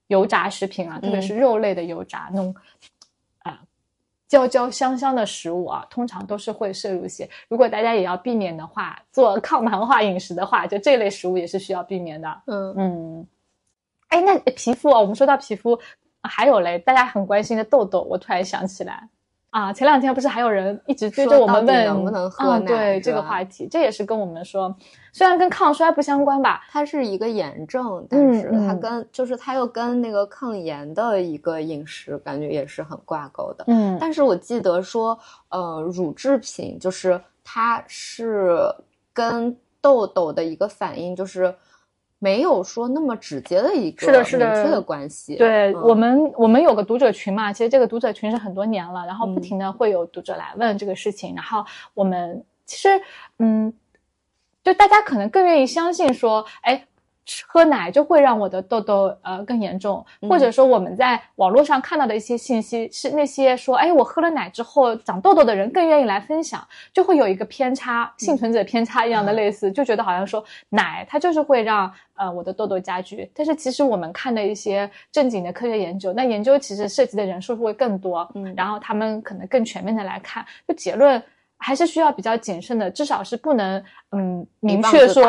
[0.07, 2.55] 油炸食品啊，特别是肉类的油炸那种
[3.39, 3.59] 啊
[4.27, 7.29] 焦焦香香的食物啊，通常都是会摄入一些。
[7.49, 12.41] 如果大家也要避免的话，做 抗糖化饮食的话，就这类食物也是需要避免的。
[12.47, 13.27] 嗯嗯，
[14.07, 15.77] 哎，那皮肤啊，我们说到皮肤，
[16.23, 19.09] 还有嘞，大家很关心的痘痘，我突然想起来。
[19.55, 22.65] 啊，前两天不是还有人一直追着我们问能不能喝奶？
[22.65, 24.75] 对这个话题，这也是跟我们说，
[25.13, 33.63] 虽然跟抗衰不相关吧，它是一个炎症，但是它跟就是它又跟那个抗炎的一个饮食感觉也是很挂钩的。
[33.67, 38.59] 嗯，但是我记得说，呃，乳制品就是它是
[39.13, 41.55] 跟痘痘的一个反应，就是。
[42.25, 45.35] 没有说那么直接的一个明确的关系。
[45.35, 52.89] 对我们，我们有个读者群嘛，其实这个读者群是很多年了，然后不停的会有读者来问这个事情，然后我们其实，
[53.37, 53.71] 嗯，
[54.63, 56.87] 就大家可能更愿意相信说，哎。
[57.47, 81.21] 喝奶就会让我的痘痘呃更严重，或者说我们在网络上看到的一些信息是那些说，哎，我喝了奶之后长痘痘的人更愿意来分享，就会有一个偏差，幸存者偏差一样的类似，就觉得好像说奶它就是会让呃我的痘痘加剧，但是其实我们看的一些正经的科学研究，那研究其实涉及的人数会更多，嗯，然后他们可能更全面的来看，就结论。
[81.65, 85.23] 还是需要比较谨慎的，至少是不能，嗯， 明确说，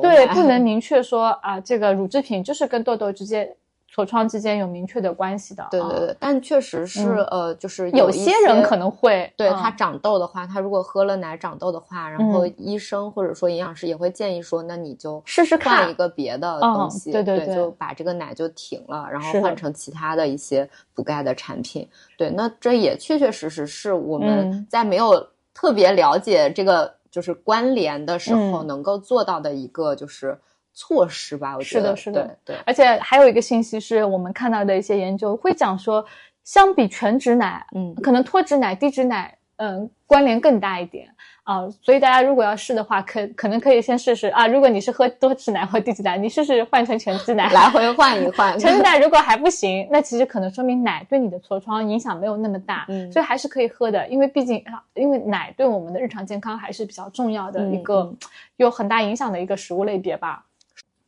[0.00, 3.52] 对，不能明确说啊，这个乳制品就是跟痘痘之间、
[3.92, 5.66] 痤疮之间有明确的关系的。
[5.72, 21.88] 对对对，但确实是，呃，就是有些人可能会，对他长痘的话，他如果喝了奶长痘的话，然后医生或者说营养师也会建议说，那你就试试看一个别的东西，对对对，就把这个奶就停了，然后换成其他的一些补钙的产品。
[22.16, 25.26] 对，那这也确确实实是我们在没有。
[25.54, 30.38] 特别了解这个就是关联的时候，能够做到的一个就是
[30.72, 31.94] 措施吧，我觉得。
[31.94, 32.38] 是的，是的。
[32.44, 32.56] 对。
[32.64, 36.04] 而且还有一个信息是我们看到的一些研究会讲说，
[36.44, 41.08] 相比全脂奶，嗯，可能脱脂奶、低脂奶，嗯，关联更大一点。
[41.44, 44.46] 啊，所以大家如果要试的话，可可能可以先试试啊。
[44.46, 48.56] 如果你是喝多脂奶或低脂奶，你试试换成全脂奶，来回换一换。
[48.56, 54.06] 全脂奶如果还不行，那其实可能说明奶对你的痤疮影响没有那么大，嗯，所以还是可以喝的。
[54.06, 58.14] 因为毕竟啊，因为奶对我们的日常健康还是比较重要的一个，
[58.58, 60.44] 有很大影响的一个食物类别吧。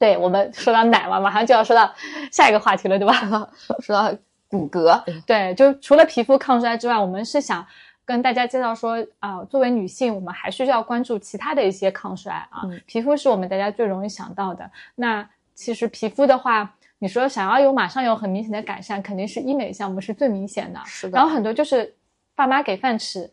[0.01, 1.89] 对我们说到奶嘛，马上就要说到
[2.33, 3.15] 下一个话题了，对吧？
[3.79, 4.13] 说到
[4.49, 7.65] 骨骼，对，就除了皮肤抗衰之外，我们是想。
[8.05, 12.63] 跟大家介绍说啊，作为女性，我们还需要关注其他的一些抗衰啊。
[12.87, 14.71] 皮肤是我们大家最容易想到的。
[14.95, 20.81] 那其实皮肤的话，你说想要有马上有很明显的改善，肯定是医美项目是最明显的。
[20.85, 21.17] 是的。
[21.17, 21.95] 然后很多就是
[22.35, 23.31] 爸妈给饭吃，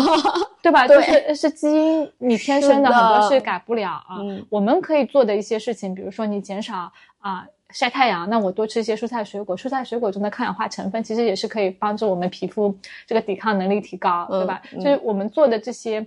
[0.60, 0.86] 对吧？
[0.86, 4.18] 就是是基因你天生的很多是改不了啊。
[4.48, 7.46] 我们可以做的一些事情，比如说你减少啊。
[7.72, 14.60] 晒太阳，那我多吃一些蔬菜水果，蔬菜水果中的抗氧化成分其实也是可以帮助我们皮肤这个抵抗能力提高，对吧？
[14.72, 16.06] 就是我们做的这些，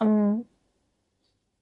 [0.00, 0.44] 嗯，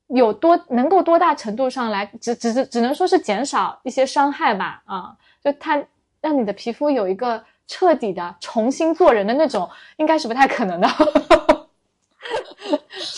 [0.08, 5.82] 有多能够多大程度上来，只只是只能说是减少一些伤害吧，啊，就它
[6.20, 10.88] 让你的皮肤有一个彻底的重新做人的那种，应该是不太可能的。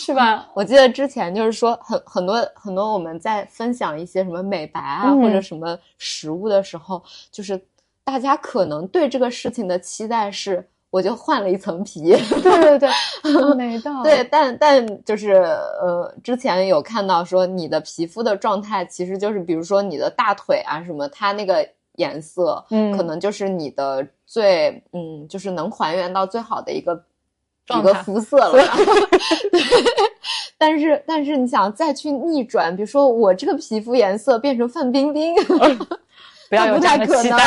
[0.07, 0.49] 是吧？
[0.53, 7.61] 我记得之前就是说，很很多很多我们在分享一些什么美白啊或者什么食物的时候，就是
[8.05, 12.11] 大家可能对这个事情的期待是，我就换了一层皮。
[12.41, 12.89] 对 对对，
[13.57, 14.01] 没到。
[14.07, 27.03] 对，但但就是呃，之前有看到说你的皮肤的状态，其实就是比如说你的大腿啊什么，它那个颜色，嗯，可能就是你的最嗯，就是能还原到最好的一个。
[27.69, 28.63] 一个肤色了，
[30.57, 35.35] 但是但是你想再去逆转，比如说我这个皮肤颜色变成范冰冰，
[36.49, 37.37] 不要有太可能。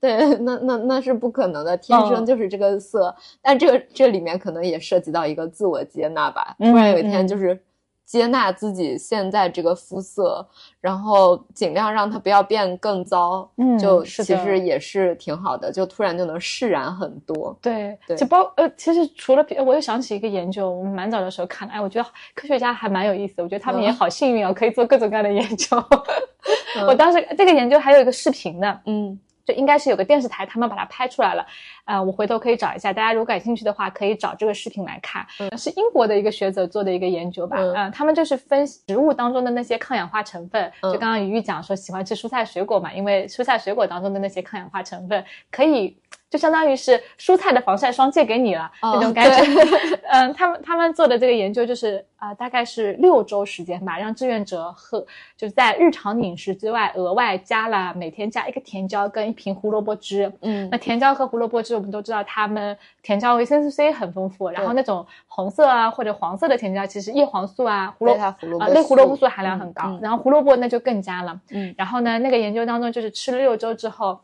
[0.00, 3.14] 对，那那那是不可能的，天生就是这个色。
[3.40, 7.62] 但这个这里面可能也涉及到一个自我接纳吧，突然有一天就是。
[8.04, 10.46] 接纳自己现在这个肤色，
[10.80, 17.56] 然后尽量让它不要变更糟，嗯，就其实也是挺好的，就突然就能释然很多。
[17.62, 25.76] 对，就包呃，其实除了我又想起一个研究，我们蛮早的时候看，哎，我觉得科学家还蛮有意思，我觉得他们也好幸运啊，可以做各种各样的研究。
[26.86, 29.18] 我当时这个研究还有一个视频的，嗯。
[29.44, 31.46] 就应该是有个电视台，他们把它拍出来了，
[31.84, 35.26] 呃，我回头可以找一下，大家如果感兴趣的话，可以找这个视频来看。
[35.56, 45.96] 是英国的一个学者做的一个研究吧，嗯，他们就是分植物当中的那些抗氧化成分，就刚刚鱼鱼讲说喜欢吃蔬菜水果嘛，因为蔬菜水果当中的那些抗氧化成分可以。
[46.34, 49.62] 就相当于是蔬菜的防晒霜借给你了那种感觉。
[50.10, 54.98] 嗯，他们他们做的这个研究就是啊，大概是六周时间吧，让志愿者喝，
[55.36, 60.32] 就是在日常饮食之外额外加了每天加一个甜椒跟一瓶胡萝卜汁。
[60.40, 68.36] 嗯，那甜椒和胡萝卜汁我们都知道，它们甜椒维生素 C 很丰富，然后那种红色啊或者黄色的甜椒其实叶黄素啊胡萝啊
[68.70, 71.40] 类胡萝卜素含量很高，然后胡萝卜那就更加了。
[71.50, 74.18] 嗯，然后呢，那个研究当中就是吃了六周之后。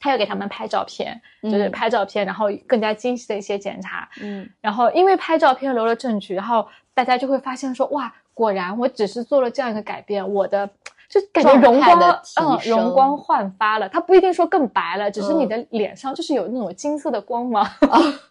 [0.00, 10.66] 他又给他们拍照片，就是拍照片，然后更加精细的一些检查，嗯，然后因为拍照片留了证据，然后大家就会发现说，哇，果然我只是做了这样一个改变，我的
[11.08, 13.88] 就感觉容光，嗯，容光焕发了。
[13.88, 17.66] 它不一定说更白了，只是你的脸上就是有那种金色的光芒。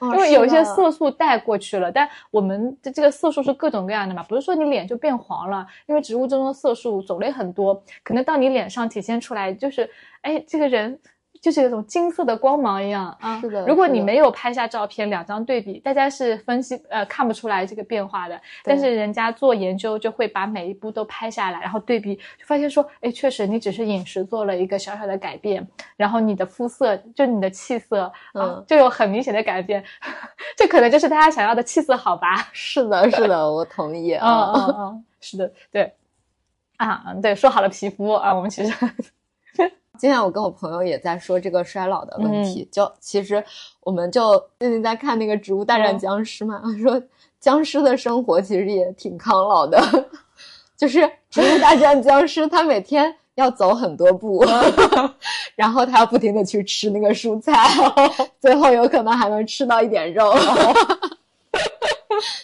[0.00, 9.88] 因为有一些色素带过去了，但我们的这个色素是各种各样的嘛，不是说你脸就变黄了，因为植物中的色素种类很多，可能到你脸上体现出来就是，
[10.22, 10.98] 哎，这个人。
[11.40, 13.40] 就是有种金色的光芒一样啊！
[13.40, 18.38] 是的，如果你没有拍下照片，两张对比，大家是分析呃看不出来这个变化的。
[18.62, 25.66] 但是人家做研究就会把每一步都拍下来，然后对比，就发现说，哎，确实你只是饮食做了一个小小的改变，
[25.96, 29.82] 然后你的肤色就你的气色，嗯，就有很明显的改变。
[30.58, 32.48] 这可能就是大家想要的气色好吧？
[32.52, 35.94] 是的，是的，我同意啊，嗯嗯，是的，对，
[36.76, 38.74] 啊，对，说好了皮肤啊，我们其实。
[40.00, 43.44] 今天我跟我朋友也在说这个衰老的问题，就其实
[43.80, 46.98] 我们就最近在看那个《植物大战僵尸》嘛， 说
[47.38, 49.78] 僵尸的生活其实也挺抗老的，
[50.74, 54.42] 就是《植物大战僵尸》，他每天要走很多步，
[55.54, 57.52] 然后他要不停的去吃那个蔬菜，
[58.40, 60.32] 最后有可能还能吃到一点肉，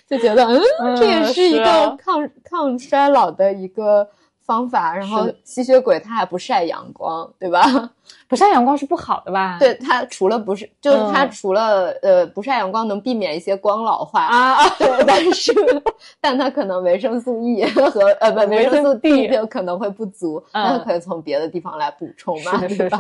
[0.07, 4.07] 就觉得嗯，这也是一个抗抗衰老的一个。
[4.47, 7.91] 方法，然后吸血鬼他还不晒阳光，对吧？
[8.29, 9.57] 不晒阳光是不好的吧？
[9.59, 15.53] 对它除了不是，就是它除了呃不晒阳光能避免一些光老化啊，对，但是
[16.21, 22.99] 但它可能维生素 E 和呃不维生素 D 就可能会不足，那可以从别的地方来补充嘛，是吧？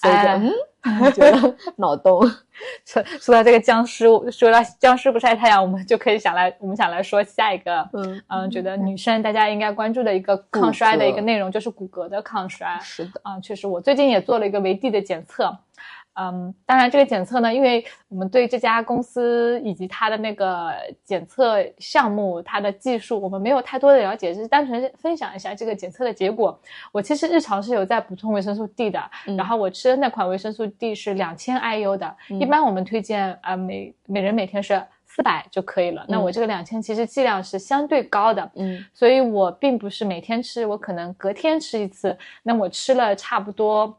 [0.00, 0.52] 所以嗯。
[1.14, 2.28] 觉得脑洞。
[2.84, 12.76] 说说到这个僵尸，说到僵尸不晒太阳，我们就可以想来，我们想来说下一个，嗯嗯，觉得女生大家应该关注的一个抗衰的一个内容，就是骨骼的抗衰。
[12.82, 15.56] 是的，啊，确实，我最近也做了一个维 D 的检测。
[16.14, 20.70] 嗯，当然，这个检测呢，因为我们对这家公司以及它的那个
[21.02, 26.60] 检测项目、它的技术，我们没有太多的了解，只是单纯分享一下这个检测的结果。
[26.92, 29.02] 我其实日常是有在补充维生素 D 的，
[29.38, 36.04] 然后我吃的那款维生素 D 是两千 IU 的，一般我们推荐啊每每人每天是四百就可以了。
[36.08, 42.18] 那我这个两千其实剂量是相对高的，嗯，所以我并不是每天吃，我可能隔天吃一次。
[42.42, 43.98] 那我吃了差不多。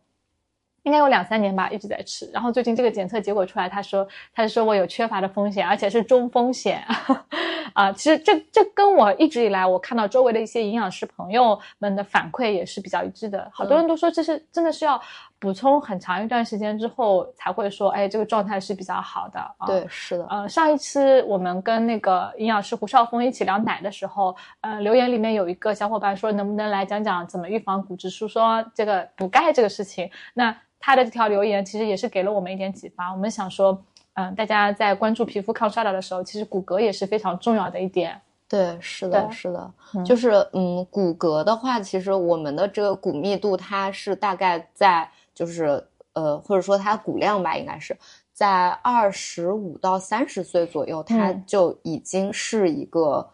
[0.84, 2.30] 应该有两三年吧，一直在吃。
[2.32, 6.84] 然后最近这个检测结果出来，他说，他说我有缺乏的风险，而且是中风险。
[7.74, 13.50] 啊，其实这这跟我一直以来我看到周围的一些营养师朋友们的反馈也是比较一致的。
[13.52, 15.02] 好多人都说这是真的是要
[15.44, 19.38] 补充很长一段时间之后才会说，哎，这个状态是比较好的。
[19.42, 20.26] 啊对，是的。
[20.30, 30.10] 呃，上一次我们跟那个营养师胡少峰一起聊奶的时候，呃，留言里面有一个小伙伴说，能不能来讲讲怎么预防骨质疏松这个补钙这个事情？
[30.34, 33.12] 那他的这条留言其实也是给了我们一点启发。
[33.12, 33.84] 我们想说。
[34.16, 38.22] 嗯，大家在关注皮肤抗衰老的时候，其实骨骼也是非常重要的一点。
[38.48, 39.74] 对，是的，是的，
[40.06, 47.98] 就是嗯，骨骼的话，其实我们的这个骨密度，它是大概在就是呃，或者说它骨量吧，应该是
[48.32, 53.30] 在二十五到三十岁左右，它就已经是一个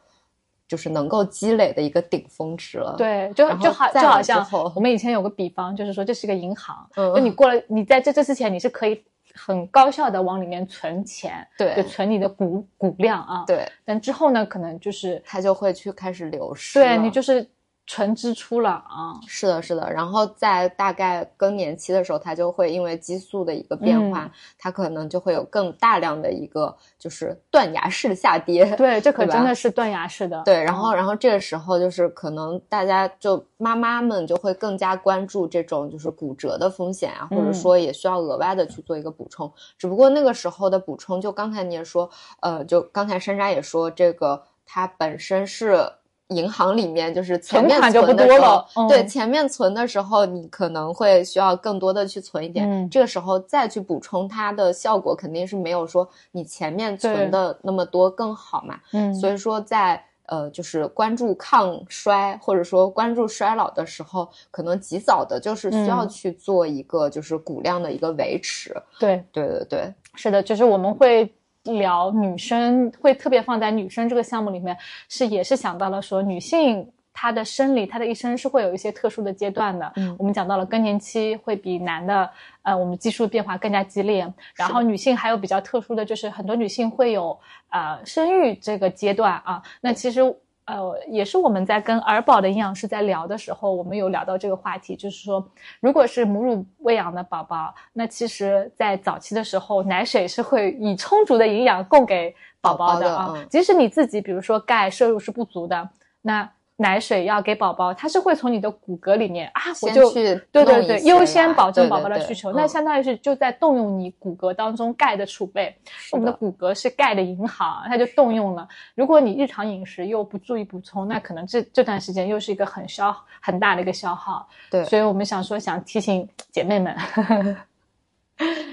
[0.68, 2.96] 就是能够积累的一个顶峰值了。
[2.98, 4.46] 对，就就好就好像
[4.76, 9.04] 我们以前有个比方，就是说这是一个银行，就你过了，你在这这之前你是可以。
[9.36, 13.66] 很高效的往里面存钱，对，就存你的股股量啊，对。
[13.86, 17.48] 但之后呢，可能就是它就会去开始流失，对你就是。
[17.92, 19.92] 纯支出了啊，是的，是的。
[19.92, 28.76] 然后在大概更年期的时候，它就会因为激素的一个变化，它可能就会有更大量的一个就是断崖式的下跌。
[28.76, 30.40] 对，这 可真的是断崖式的。
[30.46, 39.52] 对，然后，然后这个时候就是可能大家就妈妈们就会更加关注这种就是骨折的风险啊，或者说也需要额外的去做一个补充。
[39.80, 42.08] 只不过那个时候的补充，就刚才你也说，
[42.42, 45.92] 呃，就刚才珊莎也说，这个它本身是。
[46.30, 58.80] 银行里面就是前面存的时候，对前面存的时候，你可能会需要更多的去存一点，这个时候再去补充，它的效果肯定是没有说你前面存的那么多更好嘛。
[58.94, 68.76] 嗯，所以说在呃就是关注抗衰或者说关注衰老的时候，可能及早的就是需要去做一个就是骨量的一个维持。
[69.00, 71.34] 对对对对，是的，就是我们会。
[71.78, 74.76] 聊女生会特别放在女生这个项目里面，
[75.08, 79.92] 是也是想到了说女性她的生理她的一生是会有一些特殊的阶段的。
[79.98, 82.30] 嗯，我们讲到了更年期会比男的，
[82.64, 84.32] 呃，我们激素变化更加激烈。
[84.56, 87.40] 然后女性还有比较特殊的就是很多女性会有
[87.70, 89.62] 呃生育这个阶段啊。
[89.82, 90.22] 那其实。
[90.70, 95.44] 呃，也是我们在跟儿保的营养师在聊的时候，我们有聊到这个话题，就是说，
[95.80, 103.34] 如果是母乳喂养的宝宝，那其实，在早期的时候，奶水是会以充足的营养供给宝宝的啊。
[103.50, 105.90] 即使你自己，比如说钙摄入是不足的，
[106.22, 106.50] 那。
[106.82, 112.54] 奶水要给宝宝，它是会从你的骨骼里面啊，我就对对对，优先保证宝宝的需求。
[112.54, 115.76] 那相当于是就在动用你骨骼当中钙的储备。
[116.14, 118.66] 我们的骨骼是钙的银行，它就动用了。
[118.96, 124.48] 如果你日常饮食又不注意补充，那可能这这段时间又是一个很消很大的一个消耗。
[124.72, 126.96] 对，所以我们想说，想提醒姐妹们。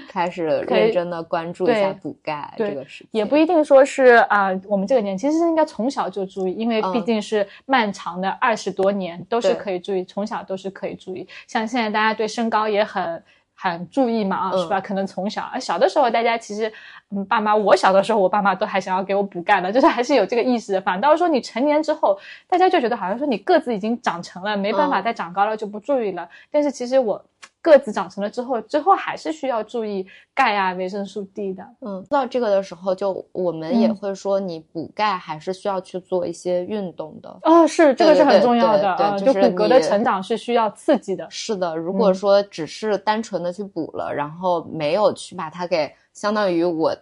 [0.07, 11.27] 开始认真的关注一下补钙这个事情，也不一定说是啊，我们这个年其实是应该从小就注意，因为毕竟是漫长的二十多年都是可以注意，从小都是可以注意。
[11.47, 13.21] 像现在大家对身高也很
[13.53, 14.79] 很注意嘛，啊，是吧？
[14.79, 16.71] 可能从小小的时候，大家其实
[17.11, 20.81] 嗯，爸妈，我小的时候，我爸妈都还想要给我补钙的，就是还是有这个意识的。
[20.81, 26.27] 反倒是说你成年之后，大家就觉得好像说你个子已经长成了，没办法再长高了，就不注意了。
[26.49, 27.23] 但是其实我。
[27.71, 31.63] 个子长成了之后，之后还是需要注意钙啊、维生素 D 的。
[31.81, 37.39] 嗯，到这个的时候，就我们也会说，你补钙还是需要去做一些运动的。
[37.43, 41.27] 哦，是这个是很重要的啊，就骨骼的成长是需要刺激的。
[41.29, 46.95] 是的，如果说只是单纯的去补了，然后没有去把它给，相当于我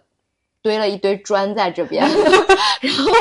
[0.62, 2.02] 堆了一堆砖在这边，
[2.80, 3.12] 然后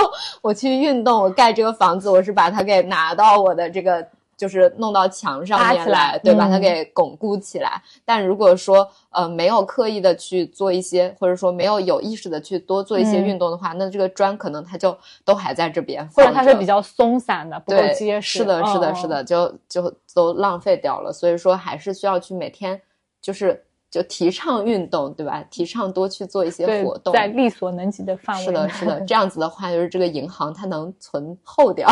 [0.41, 4.07] 我去运动，我盖这个房子，我是把它给拿到我的这个。
[4.37, 7.81] 就是弄到墙上面来，对，把它给巩固起来。
[8.03, 18.39] 但如果说呃没有刻意的去做一些，或者说没有有意识的去多做一些运动的话，那这个砖可能它就都还在这边，或者它是比较松散的，不够结实。
[18.39, 21.13] 是的，是的，是的，就就都浪费掉了。
[21.13, 22.81] 所以说还是需要去每天
[23.21, 23.63] 就是
[23.95, 25.41] 就提倡运动，对吧？
[25.49, 28.43] 提倡多去做一些活动，在力所能及的范围。
[28.43, 31.87] 是的，是的，这样子的话，就是这个银行它能存厚点。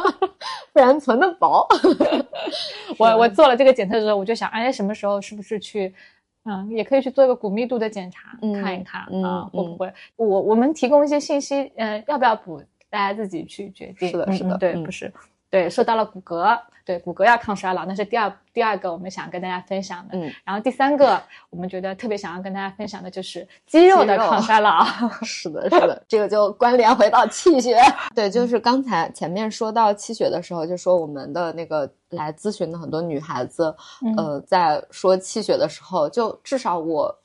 [0.74, 1.66] 不然存的薄。
[2.98, 5.94] 我我做了这个检测之后，我就想，哎，什么时候是不是去，
[6.44, 9.90] 嗯，也可以去做一个骨密度的检查，看一看啊，会不会？
[10.16, 14.10] 我我们提供一些信息，嗯，要不要补，大家自己去决定。
[14.10, 15.10] 是的，是的，对，不是。
[15.48, 16.60] 对，说到了骨骼，
[16.90, 20.18] 对骨骼要抗衰老，那是第二第二个我们想跟大家分享的。
[20.18, 24.84] 嗯，然后第三个我们觉得特别想要跟大家分享的就是肌肉的抗衰老。
[25.22, 27.80] 是的，是的，这个就关联回到气血。
[28.12, 33.72] 对，就是刚才前面说到气血的时候，就说我们的那个来咨询的很多女孩子，
[34.16, 37.16] 呃，在说气血的时候，就至少我。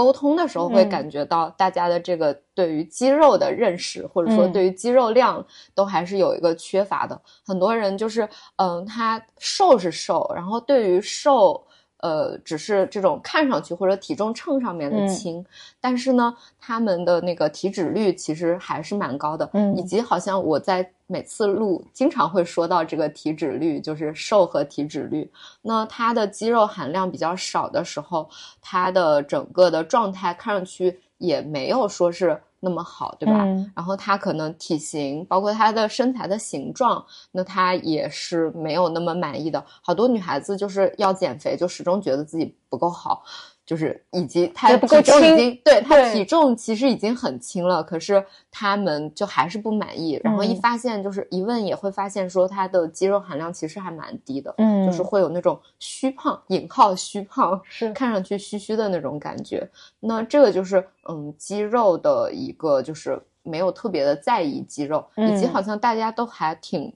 [0.00, 5.44] 沟通的时候会感觉到大家的这个对于肌肉的认识，或者说对于肌肉量
[5.74, 7.20] 都还是有一个缺乏的。
[7.46, 8.26] 很多人就是，
[8.56, 11.62] 嗯，他瘦是瘦，然后对于瘦。
[12.02, 15.44] 呃，只是这种看上去或者体重秤上面的轻，
[15.80, 25.30] 但是呢，他们的那个体脂率其实还是蛮高的，嗯，以及好像我在每次录经常会说到这个体脂率，就是瘦和体脂率。
[25.62, 28.28] 那它的肌肉含量比较少的时候，
[28.60, 32.40] 它的整个的状态看上去也没有说是。
[32.60, 33.44] 那么好，对吧？
[33.74, 39.64] 然后他可能体型，包括他的身材的形状，那他也是没有那么满意的。
[39.82, 43.22] 好多女孩子就是要减肥，就始终觉得自己不够好。
[43.70, 50.20] 就是以及他体重已经对他体重其实已经很轻了，可是他们就还是不满意。
[50.24, 59.70] 然后一发现就是一问也会发现说他的肌肉含量其实还蛮低的，嗯，就是会有那种虚胖（引号虚胖）是看上去虚虚的那种感觉。
[60.00, 66.92] 那这个就是嗯肌肉的一个就是没有特别的在意肌肉，以及好像大家都还挺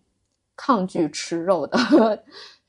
[0.57, 1.79] 抗拒吃肉的。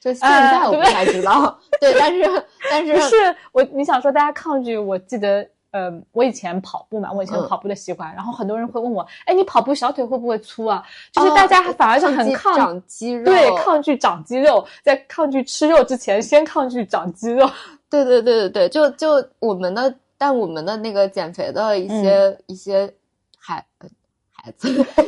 [0.06, 3.16] 就现在我不太知道，对，但是但是不是
[3.52, 4.78] 我你想说大家抗拒？
[4.78, 10.84] 我记得，呃，我以前跑步嘛，我以前跑步的习惯，然后很多人会问我，哎，你跑步小腿会不会粗啊？
[11.12, 17.50] 就是大家反而是很抗长肌肉，对，抗拒长肌肉，在抗拒吃肉之前，先抗拒长肌肉。
[17.90, 22.94] 对对对对对，就就我们的，但我们的那个减肥的一些一些
[23.40, 23.66] 还。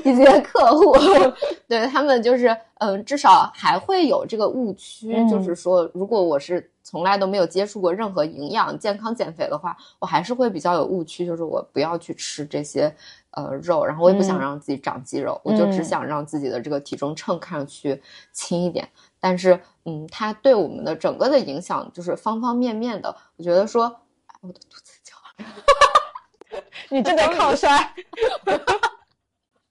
[0.03, 0.93] 一些客户，
[1.67, 12.93] 对他们就是，嗯，至少还会有这个误区，就是说，如果我是从来都没有接触过任何营养健康减肥的话，我还是会比较有误区，就是我不要去吃这些
[13.31, 18.87] 呃肉，然后我也不想让自己长肌肉，我就只想让自己的这个体重秤看上去轻一点。
[19.19, 23.13] 但是，嗯，它对我们的整个的影响就是方方面面的。
[23.35, 23.83] 我觉得说，
[24.41, 25.15] 我的肚子叫，
[26.89, 27.93] 你正在 抗衰。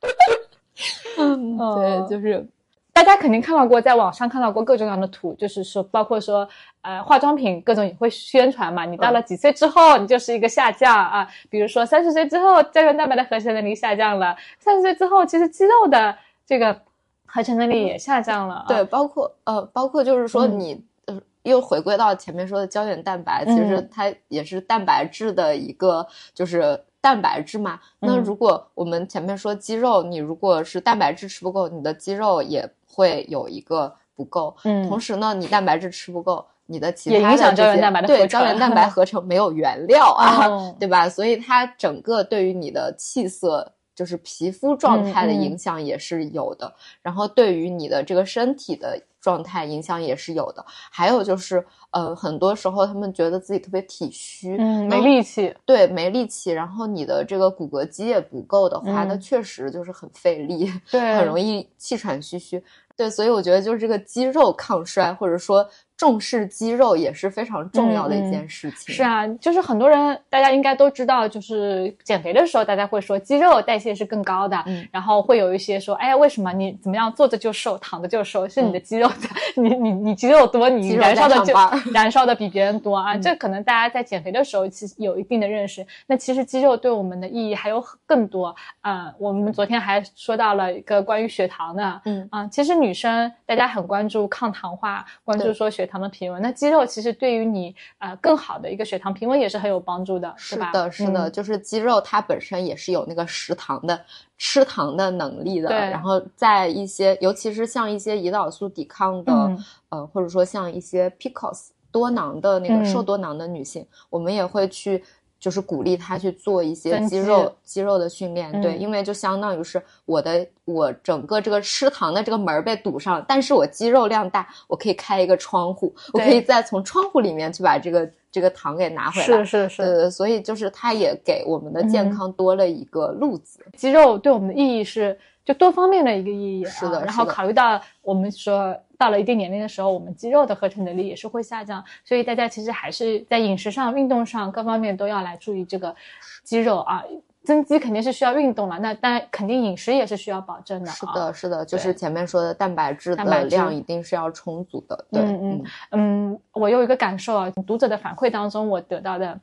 [1.19, 2.47] 嗯，对，就是
[2.93, 6.47] 大家肯定看到过，在网上看到过各种各样的图，就是说，包括说，
[6.83, 8.85] 呃，化妆品各种也会宣传嘛。
[8.85, 11.27] 你到了几岁之后，你就是一个下降啊。
[11.49, 16.79] 比如说三十岁之后，胶原蛋白的合成能力下降了；三十岁之后，其实肌肉的这个
[17.25, 18.65] 合成能力也下降了。
[18.69, 26.83] 对，包括呃，包括就是说，你呃，又回归到前面说的胶原蛋白，其实它也是蛋白质的一个，就是。
[27.07, 34.57] 蛋白质嘛，那如果我们前面说肌肉，你如果是蛋白质吃不够，你的肌肉也会有一个不够。
[34.65, 40.49] 嗯，同时呢，你蛋白质吃不够，你的其他的胶原蛋白的对胶原蛋白合成没有原料啊，
[40.81, 41.09] 对吧？
[41.09, 43.73] 所以它整个对于你的气色。
[43.97, 46.73] 就是皮肤状态的影响也是有的，
[47.03, 50.65] 然后对于你的这个身体的状态影响也是有的。
[50.69, 56.53] 还有就是，呃，很多时候他们觉得自己特别体虚，嗯，没力气，对，没力气。
[56.53, 62.63] 然后你的这个骨骼肌也不够的话，那确实就是很费力，对，很容易气喘吁吁。
[62.95, 65.67] 对，所以我觉得就是这个肌肉抗衰，或者说。
[65.97, 68.95] 重视肌肉也是非常重要的一件事情。
[68.95, 78.47] 是啊，就是很多人，大家应该都知道，就是减肥的时候，大家会说肌肉代谢是更高的，然后会有一些说，哎呀，为什么你怎么样坐着就瘦，躺着就瘦？
[78.47, 79.11] 是你的肌肉，
[79.57, 81.55] 你你你肌肉多，你燃烧的就
[81.95, 83.17] 燃烧的比别人多啊。
[83.17, 85.87] 这可能大家在减肥的时候其实有一定的认识。
[86.07, 89.11] 那其实肌肉对我们的意义还有更多啊。
[89.19, 95.86] 我们昨天还说到了一个关于血糖的，嗯啊，其实女生大家很关注抗糖化，关注说血。
[95.87, 103.99] 血糖的平稳，那肌肉其实对于你呃更好的一个血糖平稳也是很有帮助的，是的，是的，就是肌肉它本身也是有那个食糖的
[104.37, 105.69] 吃糖的能力的。
[105.91, 109.57] 然后在一些，尤其是像一些胰岛素抵抗的，
[109.91, 115.05] 呃，或者说像一些 PCOS 多囊的那个瘦多囊的女性，我们也会去。
[115.47, 133.65] 就是鼓励他去做一些肌肉肌肉的训练，对，因为就相当于是我的我整个这个吃糖的这个门被堵上，但是我肌肉量大，我可以开一个窗户，我可以再从窗户里面去把这个这个糖给拿回来，是是是，呃，所以就是它也给我们的健康多了一个路子。
[133.77, 135.17] 肌肉对我们的意义是
[135.47, 138.77] 就多方面的一个意义，是的，然后考虑到我们说。
[138.99, 145.95] 到了一定年龄的时候，我们肌肉的合成能力也是会下降，所以大家其实还是在饮食上、运动上各方面都要来注意这个
[146.43, 147.05] 肌肉啊。
[147.45, 150.91] 增肌肯定是需要运动了，那但肯定饮食也是需要保证的。
[150.91, 155.05] 是的，是的，就是前面说的蛋白质的量一定是要充足的。
[155.13, 159.39] 对，嗯嗯嗯，我有一个感受啊，读者的反馈当中我得到的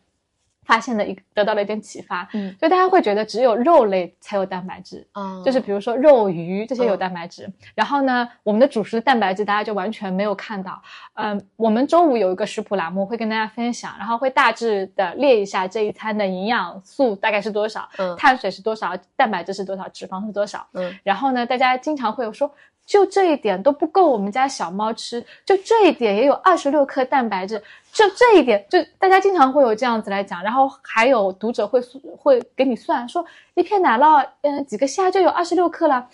[0.66, 7.52] 发现了一得到了一点启发，嗯，就大家会觉得只有肉类才有蛋白质，啊就是比如说肉、鱼这些有嗯蛋白质。
[7.76, 10.82] 然后呢，我们的主食的蛋白质大家就完全没有看到。
[11.16, 20.66] 嗯，我们周五有一个食谱栏目会跟大家分享，然后会大致的列一下这一餐的营养素大概是多少，嗯碳水是多少，蛋白质是多少，脂肪是多少。
[20.74, 22.54] 嗯然后呢，大家经常会有说。
[22.86, 27.62] 就这一点都不够我们家小猫吃，就这一点也有二十六克蛋白质，
[27.92, 31.80] 就这一点，就大家经常会有这样子来讲，然后还有读者会
[32.18, 33.26] 会给你算说
[33.56, 36.08] 一片奶酪，嗯，几个虾就有二十六克了，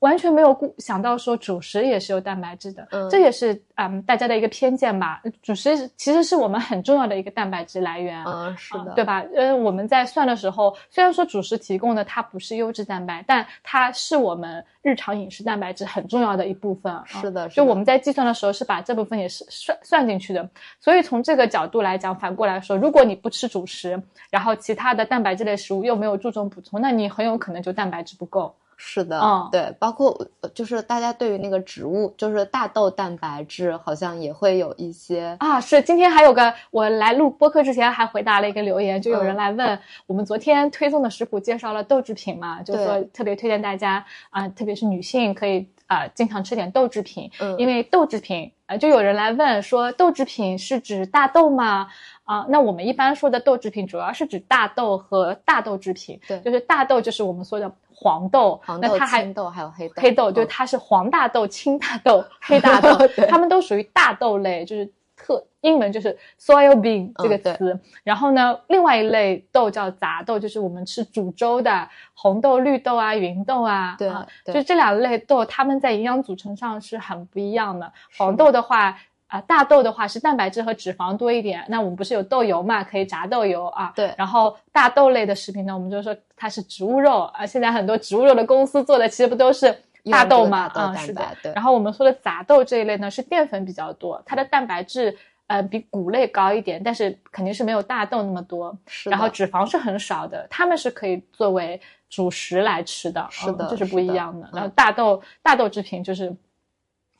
[0.00, 5.22] 完全没有顾想到说主食也是有蛋白质的，嗯这也是嗯大家的一个偏见吧。
[5.42, 9.24] 主食其实是我们很重要的一个蛋白质来源，嗯，是的，啊对吧？
[9.34, 16.92] 呃，我们在算的时候，虽然说主食提供的它不是优质蛋白，但它是我们日常饮食蛋白质很重要的一部分。
[16.92, 20.48] 啊是的，是的就我们在计算的时候是把这部分也是算算进去的，
[20.80, 28.54] 所以从这个角度来讲，反过来说，如果你不吃主食，然后其他的蛋白质类食物又没有注重补充，那你很有可能就蛋白质不够。
[28.76, 29.48] 是的，嗯。
[29.50, 30.10] 对，包括
[30.40, 47.56] 呃就是大家对于那个植物，就是大豆蛋白质，好像也会有一些，啊，是今天还有个，我来录播客之前还回答了一个留言，就有人来问、我们昨天推送的食谱介绍了豆制品嘛，就说特别推荐大家啊、特别是女性可以啊、经常吃点豆制品，嗯。
[47.58, 51.86] 因为豆制品啊、就有人来问说豆制品是指大豆吗？
[52.24, 56.40] 啊，那我们一般说的豆制品主要是指大豆和大豆制品，对。
[56.40, 64.86] 就是大豆就是我们说的黄豆，黄豆、那它还青豆还有黑豆，黑豆，就嗯它是黄大豆、青大豆、黑大豆 对，它们都属于大豆类，就是
[65.16, 67.80] 特英文就是 soybean 这个词。
[68.04, 77.90] 然后呢，另外一类豆叫杂豆，就是我们吃煮粥的红豆、绿豆啊、芸豆啊，对啊对就这两类豆，它们在营养组成上是很不一样的。
[78.18, 78.98] 黄豆的话。
[79.28, 83.92] 啊、大豆的话是蛋白质和脂肪多一点，那我们不是有豆油嘛，可以炸豆油啊。
[83.96, 87.44] 对然后大豆类的食品呢，我们就说它是植物肉啊。
[87.44, 89.76] 现在很多植物肉的公司做的其实不都是
[90.10, 90.70] 大豆嘛？
[90.74, 91.26] 啊，是的。
[91.42, 95.16] 对然后我们说的杂豆这一类呢，是淀粉比较多，它的蛋白质
[95.48, 98.78] 呃比谷类高一点，但是肯定是没有大豆那么多。
[98.86, 104.46] 是然后脂肪是很少的，它们是可以作为主食来吃的，是的嗯这是不一样的。
[104.46, 106.32] 嗯然后大豆大豆制品就是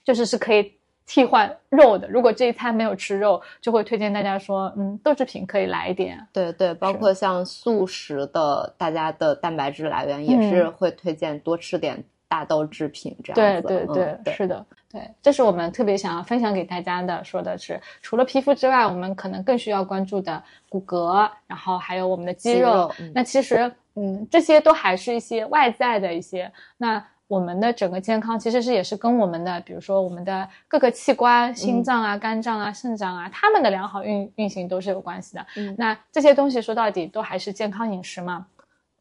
[0.04, 0.72] 就是是可以
[1.06, 2.08] 替换肉的。
[2.08, 6.26] 如果这一餐没有吃肉，就会推荐大家说，嗯，豆制品可以来一点。
[6.32, 13.68] 对对，包括像素食的，大家的蛋白质来源也是嗯会推荐多吃点大豆制品这样子。
[13.68, 17.22] 嗯对对，对，是的，对，这是我们特别想要分享给大家的。
[17.22, 22.74] 说的是，除了皮肤之外，我们可能更需要关注的骨骼，然后还有我们的肌肌肉。
[22.74, 26.50] 肉嗯那其实，嗯，这些都还是一些外在的一些。
[26.76, 35.46] 那我们的整个健康其实是也是跟我们的，比如说我们的各个器官，心脏啊、肝脏啊、肾脏啊，它们的良好运运行都是有关系的。
[35.56, 38.46] 嗯那这些东西说到底都还是健康饮食嘛。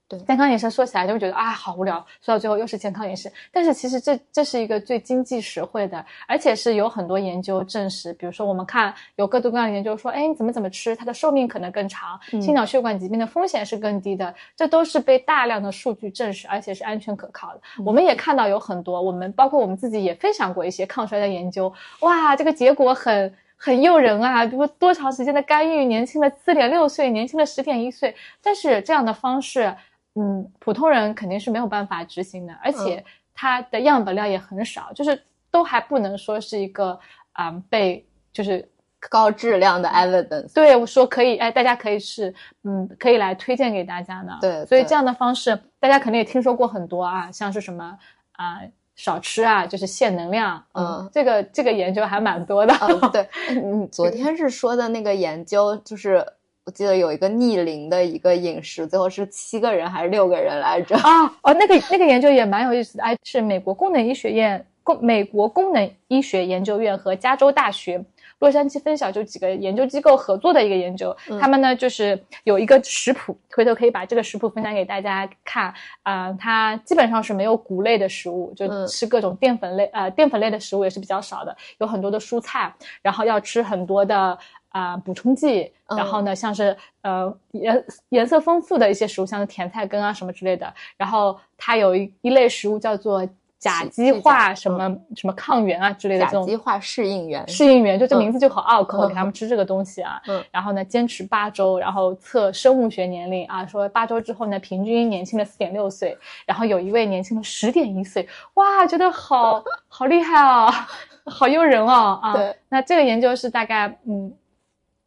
[0.08, 3.32] 对健康饮食说起来就会觉得啊好无聊，说到最后又是健康饮食。
[3.52, 17.62] 但是其实这这是一个最经济实惠的，而且是有很多研究证实，比如说我们看有各种各样的研究说，哎，你怎么怎么吃，它的寿命可能更长，嗯心脑血管疾病的风险是更低的，这都是被大量的数据证实，而且是安全可靠的。
[17.80, 23.34] 嗯我们也看到有很多，我们包括我们自己也分享过一些抗衰的研究，哇，这个结果很。
[23.58, 24.46] 很诱人啊！
[24.46, 29.74] 比如多长时间的干预，年轻了四点六岁，年轻了十点一岁，但是这样的方式，
[30.16, 33.04] 嗯，普通人肯定是没有办法执行的，而且
[33.34, 36.98] 它的样本量也很少，就是都还不能说是一个
[37.34, 38.68] 啊、嗯被就是
[39.00, 40.54] 高质量的 evidence。
[40.54, 44.38] 对我说可以，哎，大家可以是嗯，可以来推荐给大家的。
[44.42, 47.98] 对对所以这样的方式，大家肯定也听说过很多啊，像是什么
[48.34, 48.60] 啊、
[48.96, 52.74] 少吃啊，就是限能量，嗯这个这个研究还蛮多的。
[52.82, 53.28] 嗯，对，
[53.62, 56.26] 嗯昨天是说的那个研究，就是
[56.66, 60.96] 我记得有一个逆龄的一个饮食，最后是七个人还是六个人来着？
[61.08, 68.04] 啊哦，那个那个研究也蛮有意思的，哎，是美国功能医学院功美国功能医学研究院和加州大学
[68.40, 84.36] 洛杉矶分校就几个研究机构合作的一个研究，嗯他们呢就是有一个食谱，回头可以把这个食谱分享给大家看啊、它基本上是没有谷类的食物，就嗯吃各种淀粉类，呃，淀粉类的食物也是比较少的，有很多的蔬菜，然后要吃很多的。
[84.76, 90.74] 啊、补充剂，嗯然后呢，像是呃颜颜色丰富的一些食物，像是甜菜根啊什么之类的。
[90.98, 93.26] 然后它有一一类食物叫做
[93.58, 97.48] 甲基化什么、什么抗原啊之类的甲这种基化适应原。
[97.48, 100.22] 适应原，就这嗯名字就好拗口，嗯给他们吃这个东西啊。
[100.28, 110.70] 嗯然后呢，坚持八周，然后测生物学年龄啊，说八周之后呢，平均年轻了四点六岁，然后有一位年轻了十点一岁，哇，觉得好好厉害哦，
[111.26, 112.34] 好诱人哦啊！
[112.36, 114.34] 对，那这个研究是大概嗯。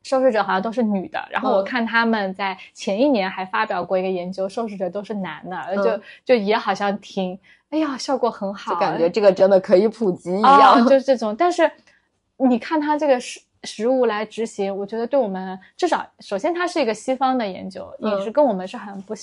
[0.05, 7.39] 受试者好像都是女的，然后我嗯看他们在前一年还发表过一个研究，受试者都是男的，嗯就就也好像挺，
[7.71, 10.87] 哎呀，效果很好，就感觉这个真的可以普及一啊，样。
[10.87, 11.35] 就是这种。
[11.37, 11.71] 但是
[12.37, 19.15] 你看他这个实实物来执行，我觉得对我们至少，首先它是一个西方的研究，嗯也是跟我们是很不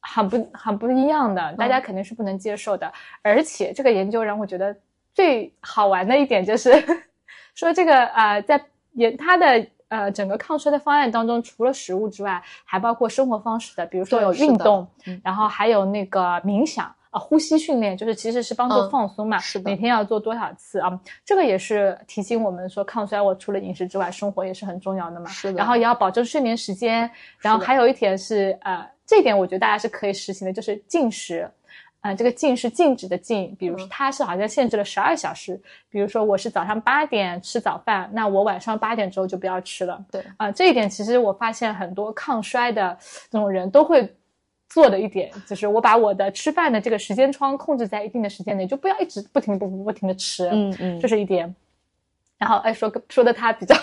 [0.00, 2.92] 很不很不一样的，大嗯家肯定是不能接受的。
[3.22, 4.76] 而且这个研究让我觉得
[5.12, 6.70] 最好玩的一点就是
[7.56, 8.62] 说这个呃，在
[8.92, 9.66] 研他的。
[9.90, 19.36] 呃，整个抗衰的方案当中，除了食物之外，还包括生活方式的，比如说有运动，嗯然后还有那个冥想啊、呼吸训练，就是其实是帮助嗯放松嘛。
[19.38, 21.00] 是的每天要做多少次啊？
[21.24, 25.28] 这个也是提醒我们说，抗衰我除了饮食之外，生活也是很重要的嘛。
[25.28, 27.10] 是的然后也要保证睡眠时间，
[27.40, 31.50] 然后还有一点是呃，这一点我觉得大家是可以实行的，就是进食。
[32.02, 40.02] 呃，这个禁是禁止的禁，比如说嗯它是好像限制了十二小时，比如说我是早上八点吃早饭，那我晚上八点之后就不要吃了。
[40.10, 42.96] 对啊、这一点其实我发现很多抗衰的
[43.30, 44.10] 这种人都会
[44.68, 50.48] 做的一点，就是我把我的吃饭的这个时间窗控制在一定的时间内，就不要一直不停不不不停的吃。
[50.50, 51.54] 嗯嗯这是一点。
[52.38, 53.76] 然后哎，说个说的他比较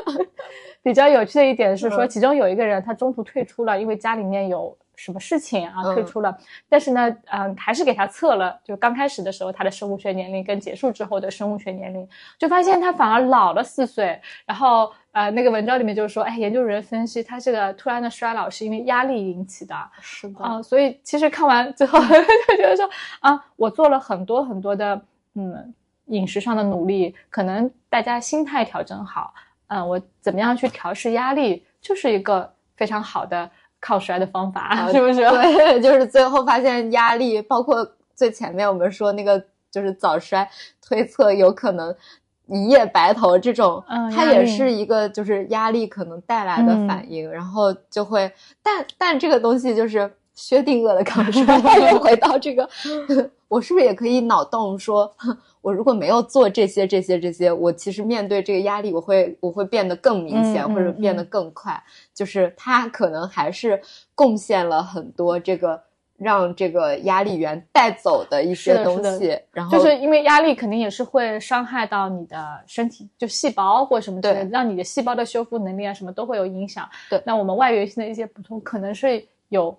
[0.84, 6.36] 比较有趣的一点是说，嗯其中有一个人他中途退出了，因为家里面有什么事情啊嗯退出了。
[6.68, 14.20] 但是呢，嗯、还是给他测了，就刚开始的时候他的生物学年龄跟结束之后的生物学年龄，就发现他反而老了四岁。
[14.44, 19.74] 然后呃，那个文章里面就是说，哎，研究人员分析他这个突然的衰老是因为压力引起的。
[20.00, 21.98] 是的啊、所以其实看完之后
[22.48, 22.88] 就觉得说
[23.20, 25.00] 啊，我做了很多很多的
[25.34, 25.74] 嗯
[26.06, 29.34] 饮食上的努力，可能大家心态调整好，
[29.68, 33.50] 嗯、我怎么样去调试压力，就是一个非常好的
[33.80, 35.16] 抗衰的方法，啊是不是？
[35.30, 40.48] 对，就是最后发现压力，包括最前面我们说那个就是早衰
[40.80, 41.94] 推测有可能
[42.46, 43.82] 一夜白头这种，
[44.14, 51.42] 它也是一个就是压力可能带来的嗯反应，然后就会，但但这个东西就是薛定谔的抗衰
[51.90, 52.68] 又回到这个，
[53.48, 55.12] 我是不是也可以脑洞说，
[55.66, 61.82] 我如果没有做这些这些这些，我其实面对这个压力，我会我会变得更明显，嗯或者嗯变得更快。
[62.14, 63.82] 就是它可能还是
[64.14, 65.82] 贡献了很多这个
[66.16, 76.88] 让这个压力源带走的一些东西，然后就是因为压力肯定也是会伤害到你的身体，就细胞或什么之类的，对让你的细胞的修复能力啊什么都会有影响。
[77.10, 79.76] 对那我们外源性的一些补充可能是有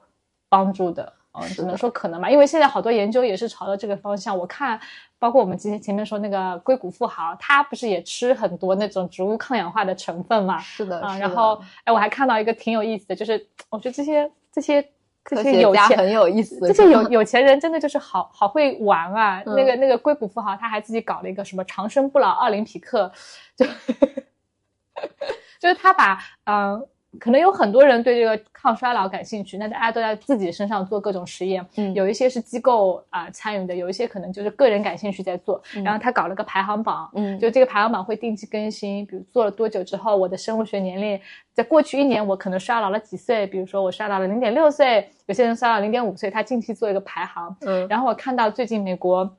[0.50, 1.14] 帮助的。
[1.46, 4.38] 只能说可能吧，因为现在好多研究也是朝着这个方向。
[4.38, 4.80] 我看，
[5.20, 10.60] 包括我们今天前面说那个硅谷富豪，他不是也吃很多那种植物抗氧化的成分嘛？
[10.60, 14.82] 是的，啊，是的然后哎，我还看到一个挺有意思的，就是我觉得这些这些
[15.26, 19.44] 这些有钱很有意思，这些有有钱人真的就是好好会玩啊！
[19.46, 23.12] 嗯那个那个硅谷富豪，他还自己搞了一个什么长生不老奥林匹克，
[23.56, 23.66] 就
[25.60, 26.88] 就是他把嗯、呃
[27.20, 35.62] 可能有很多人对这个抗衰老感兴趣，那大家都在自己身上做各种实验，嗯有一些是机构啊、参与的，有一些可能就是个人感兴趣在做。
[35.76, 41.20] 嗯然后他搞了个排行榜，嗯就这个排行榜会定期更新，比如做了多久之后，我的生物学年龄
[41.54, 47.56] 在过去一年我可能衰老了几岁，比如说我衰老了零点六岁，有些人衰老零点五岁，他近期做一个排行。
[47.62, 49.36] 嗯然后我看到最近美国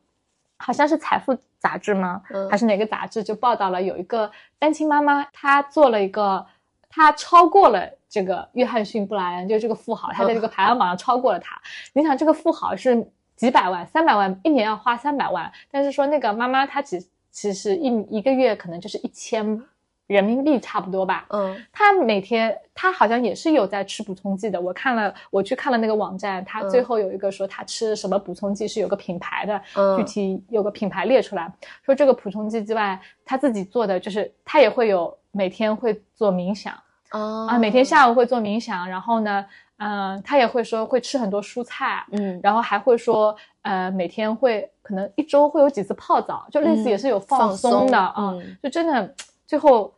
[0.56, 2.22] 好像是《财富》杂志吗？
[2.30, 6.44] 嗯还是哪个杂志就报道了有一个单亲妈妈，她做了一个，
[6.89, 11.61] 她超过了这个约翰逊布莱恩，就是这个富豪，他在这个 排行榜上超过了他。
[11.93, 19.62] 你想，这个富豪是几百万、三百万，一年要花三百万，但是说那个妈妈她只其实一一个月可能就是一千
[20.09, 21.24] 人民币差不多吧。
[21.30, 21.56] 嗯。
[21.72, 26.68] 他每天他好像也是有在吃补充剂的，我看了，我去看了那个网站，他嗯。
[26.68, 29.96] 最后有一个说他吃什么补充剂是有个品牌的，嗯。
[29.96, 31.48] 具体有个品牌列出来，
[31.84, 36.74] 说这个补充剂之外，他自己做的就是他也会有每天会做冥想。
[37.11, 39.42] 啊啊，每天下午会做冥想，然后呢，
[39.78, 42.38] 嗯、他也会说会吃很多蔬菜，嗯。
[42.42, 46.90] 然后还会说，呃，每天会可能一周会有几次泡澡，就类似嗯。
[46.90, 48.56] 也是有放放松的嗯。
[48.62, 49.14] 就真的
[49.46, 49.90] 最后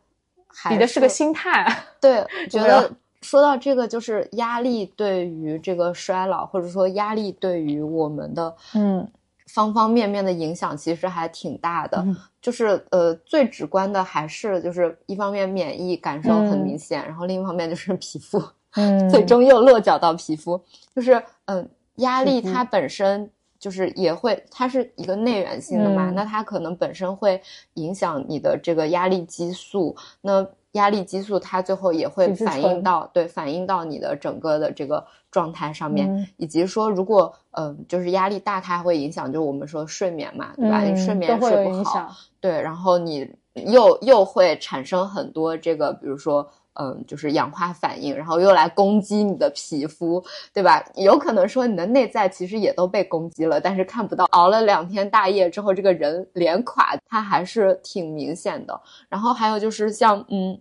[0.69, 1.65] 比的是个心态。
[1.99, 2.89] 对，觉得
[3.21, 9.07] 说到这个，就是压力对于这个衰老，或者说压力对于我们的嗯
[9.47, 11.97] 方方面面的影响，其实还挺大的。
[12.05, 18.41] 嗯就是呃，最直观的还是就是一方面免疫感受很嗯明显，然后另一方面就是皮肤，
[18.75, 20.59] 嗯，最终又落脚到皮肤。
[20.95, 21.13] 就是
[21.45, 21.65] 嗯、呃
[21.97, 23.29] 压力它本身
[23.61, 27.39] 就是也会，它是一个内源性的嘛，嗯那它可能本身会
[27.75, 40.81] 影响你的这个压力激素，那压力激素它最后也会反映到对反映到你的整个的这个状态上面，嗯以及说如果嗯、呃就是压力大，它还会影响就是我们说睡眠嘛，对吧？
[40.81, 42.09] 你睡嗯眠睡不好，
[42.39, 46.49] 对，然后你又又会产生很多这个，比如说。
[46.75, 50.81] 嗯，就是氧化反应，然后又来攻击你的皮肤，对吧？
[50.95, 54.23] 有可能说你的内在其实也都被攻击了，但是看不到。
[54.31, 58.81] 熬了两天大夜之后，这个人脸垮，它还是挺明显的。
[59.09, 60.57] 然后还有就是像，嗯，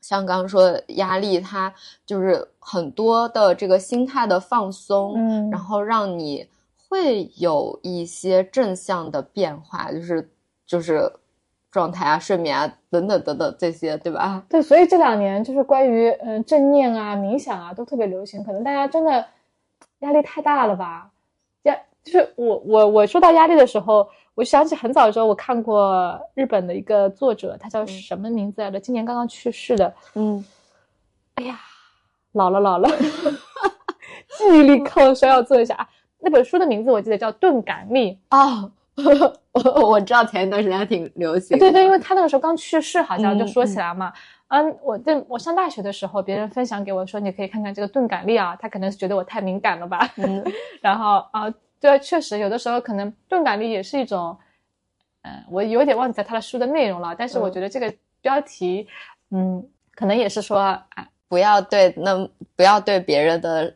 [0.00, 1.72] 像刚刚说的压力，它
[2.06, 6.48] 就是很多的这个心态的放松，嗯，然后让你
[6.88, 10.30] 会有一些正向的变化，就是
[10.66, 11.12] 就是。
[11.76, 14.42] 状态啊，睡眠啊，等等等等这些，对吧？
[14.48, 18.42] 对，所以这两年就是关于嗯正念啊、冥想啊都特别流行。
[18.42, 19.22] 可能大家真的
[19.98, 21.10] 压力太大了吧？
[21.64, 28.80] 压就是我我我说到压力的时候，我想起很早的时候我看过日本的一个作者，他叫什么名字来着？
[28.80, 29.92] 今年刚刚去世的。
[30.14, 30.42] 嗯，
[31.34, 31.60] 哎呀，
[32.32, 32.88] 老了老了，
[34.38, 35.86] 记忆力 靠需要做一下啊。
[36.20, 38.72] 那本书的名字我记得叫《钝感力》啊。
[39.52, 44.12] 我 我知道前一段时间还挺流行，对对，因为他那个时候刚去世，好像就说起来嘛。
[44.48, 50.08] 嗯，我对我上大学的时候，别人分享给我说，你可以看看这个钝感力啊，他可能是觉得我太敏感了吧。
[50.16, 50.42] 嗯，
[50.80, 54.36] 然后啊，对，确实有的时候可能钝感力也是一种，
[55.22, 58.86] 嗯，我有点忘记他的书的内容了，但是我觉得这个标题，
[59.30, 60.84] 嗯，可能也是说，啊，
[61.28, 62.16] 不要对那
[62.54, 63.74] 不要对别人的，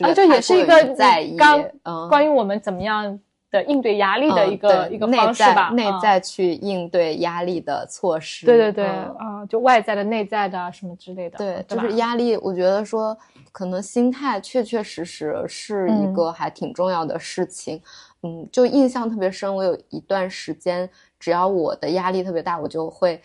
[0.00, 1.36] 啊，这也是一个在意，
[1.82, 3.18] 嗯，关于我们怎么样。
[3.52, 8.46] 的应对压力的一个一个方式吧，内在去应对压力的措施。
[8.46, 11.36] 对对对，啊，就外在的、内在的什么之类的。
[11.36, 12.34] 对，就是压力。
[12.38, 13.16] 我觉得说，
[13.52, 17.80] 可能心态确确实实是一个还挺重要的事情。
[18.22, 20.88] 嗯，就印象特别深，我有一段时间，
[21.20, 23.20] 只要我的压力特别大，我就会，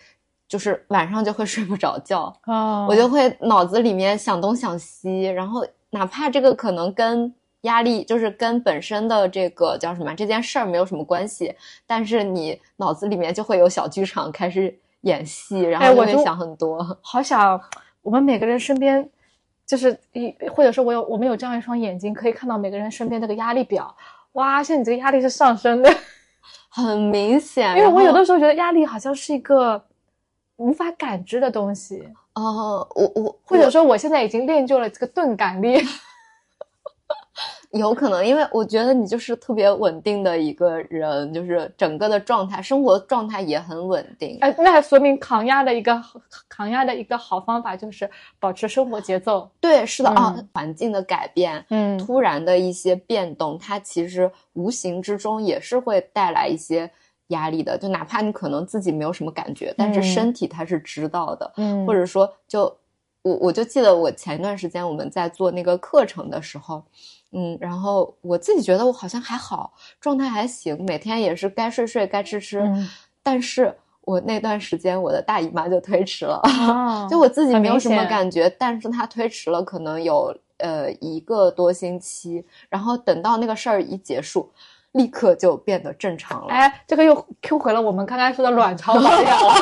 [0.46, 2.30] 就是晚上就会 睡不着觉。
[2.42, 7.34] 啊，我就会脑子里面想东想西，然后哪怕这个可能跟。
[7.62, 11.52] 压力就是跟本身的这个叫什么这件事儿没有什么关系，
[11.86, 16.84] 但是你脑子里面就会有小剧场开始演戏，然后就会想很多。
[17.02, 17.60] 好想
[18.02, 19.08] 我们每个人身边，
[19.66, 23.92] 就是一或者说我有我们有这样一双眼睛，可以看到每个人身边这个压力表。
[24.32, 25.90] 哇，现在你这个压力是上升的，
[26.70, 27.76] 很明显。
[27.76, 29.82] 因为我有的时候觉得压力好像是一个
[30.56, 32.08] 无法感知的东西。
[32.34, 35.82] 哦，我我或者说我现在已经练就了这个钝感力。
[37.72, 44.38] 有可能，因为我觉得你就是特别稳定的一个人，就是整个的状态、生活状态也很稳定。
[44.40, 46.02] 哎，那说明抗压的一个
[46.48, 48.10] 抗压的一个好方法就是
[48.40, 49.50] 保持生活节奏。
[49.60, 56.90] 对，是的啊，环境的改变，嗯，突然的一些变动，它其实无形之中也是会带来一些
[57.26, 57.76] 压力的。
[57.76, 61.52] 就哪怕你可能自己没有什么感觉，但是身体它是知道的。
[61.58, 62.62] 嗯，或者说，就
[63.20, 66.82] 我我就记得我前一段时间我们在做那个课程的时候。
[67.32, 72.62] 嗯，然后我自己觉得我好像还好，状态还行，每天也是该睡睡，该吃吃。
[73.22, 76.40] 但是我那段时间我的大姨妈就推迟了，
[77.10, 84.50] 就我自己没有什么感觉，但是她推迟了可能有呃一个多星期，然后等到那个事儿一结束。
[84.92, 86.48] 立刻就变得正常了。
[86.52, 89.52] 哎，这个又 Q 回了我们刚刚说的卵巢保养 了。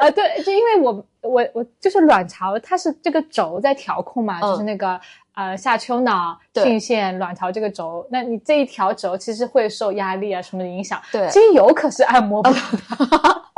[0.00, 5.00] 啊，对，就因为我我我就是卵巢，它是这个轴在调控嘛，就是那个
[5.40, 8.06] 呃下丘脑、性腺、卵巢这个轴。
[8.10, 11.00] 那你这一条轴其实会受压力啊什么的影响。
[11.10, 13.40] 对，精油可是按摩不了的。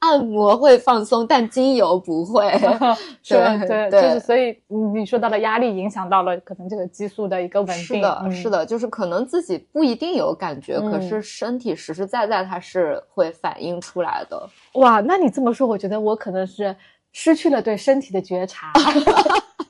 [0.00, 2.50] 按摩会放松，但精油不会。
[3.26, 4.54] 对对，就是所以
[4.94, 7.84] 你说到的压力影响到了可能这个激素的一个稳定。
[7.84, 14.48] 是的，是的，就是可能自己不一定有感觉，可是身体实实在在它是会反映出来的。
[14.74, 16.76] 哇，那你这么说，我觉得我可能是
[17.12, 18.72] 失去了对身体的觉察。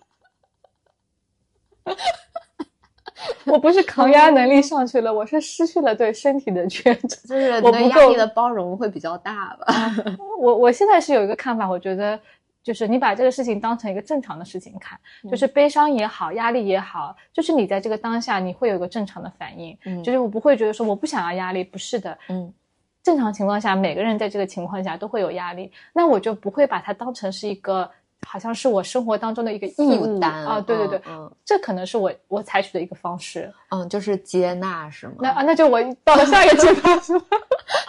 [3.45, 9.67] 我不是抗压能力上去了，我是失去了对身体的觉知， 就是我对压力的包容会比较大吧。
[10.39, 12.19] 我我现在是有一个看法，我觉得
[12.63, 22.53] 就是你把这个事情当成一个正常的事情看，就是悲伤也好，压力也好，就是你在这个当下你会有一个正常的反应，就是我不会觉得说我不想要压力，不是的，嗯，
[23.03, 27.91] 正常情况下每个人在这个情况下都会有压力，那我就不会把它当成是一个。
[28.27, 35.15] 好像是我生活当中的一个义务啊，对对对，嗯，这可能是我我采取的一个方式，嗯，就是接纳是吗？
[35.21, 37.23] 那啊，那就我到了下一个阶段是吗？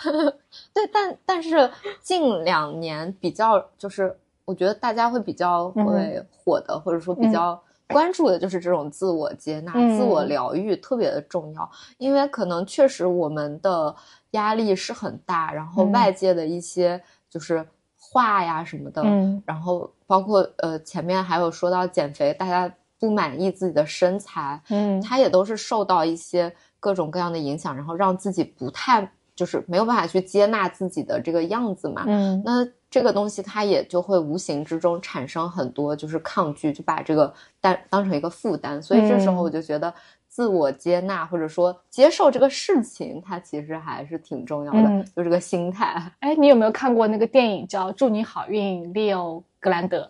[0.74, 1.70] 对，但但是
[2.02, 4.16] 近两年比较，就是
[4.46, 13.94] 我觉得大家会比较会火的，或者说比较关注的，就是这种自我接纳、自我疗愈特别的重要，因为可能确实我们的
[14.32, 17.66] 压力是很大，然后外界的一些就是。
[18.12, 32.04] 话呀什么的，嗯，然后包括呃前面还有说到减肥，大家不满意自己的身材，嗯，他也都是受到一些各种各样的影响，然后让自己不太就是没有办法去接纳自己的这个样子嘛。
[32.08, 37.32] 嗯，那这个东西它也就会无形之中产生很多就是抗拒，就把这个
[37.62, 38.82] 当当成一个负担。
[38.82, 39.94] 所以这时候我就觉得。
[40.30, 46.02] 自我接纳或者说接受这个事情，它其实还是挺重要的，就这个心态。
[46.22, 50.10] 哎，你有没有看过那个电影叫《祝你好运》，Leo 格兰德？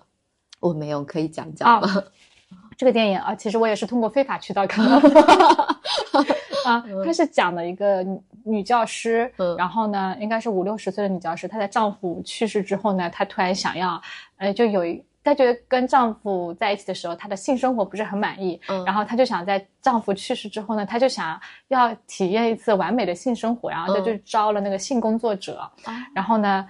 [0.60, 2.04] 我没有，可以讲讲吗？
[2.78, 5.22] 这个电影啊，其实我也是通过非法渠道看到的。
[6.66, 8.06] 啊，它是讲的一个
[8.44, 14.02] 女教师，然后呢，应该是五六十岁的女教师，她在丈夫去世之后呢，她突然想要，
[14.38, 15.04] 哎，就有一。
[15.24, 25.70] 她觉得跟丈夫在一起的时候，她的性生活不是很满意，嗯，然后她就想在丈夫去世之后呢，她就想要体验一次完美的性生活，然后她就招了那个性工作者，
[26.16, 26.66] 然后呢，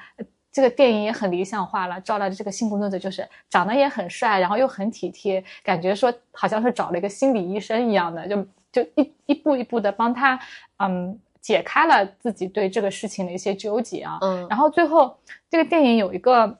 [0.51, 10.39] 这个电影也很理想化了，招来的这个性工作者就是长得也很帅，然后又很体贴，感觉说好像是找了一个心理医生一样的，就就一一步一步的帮她，
[10.77, 15.15] 嗯，解开了自己对这个事情的一些纠结啊，嗯，然后最后
[15.49, 16.57] 这个电影有一个。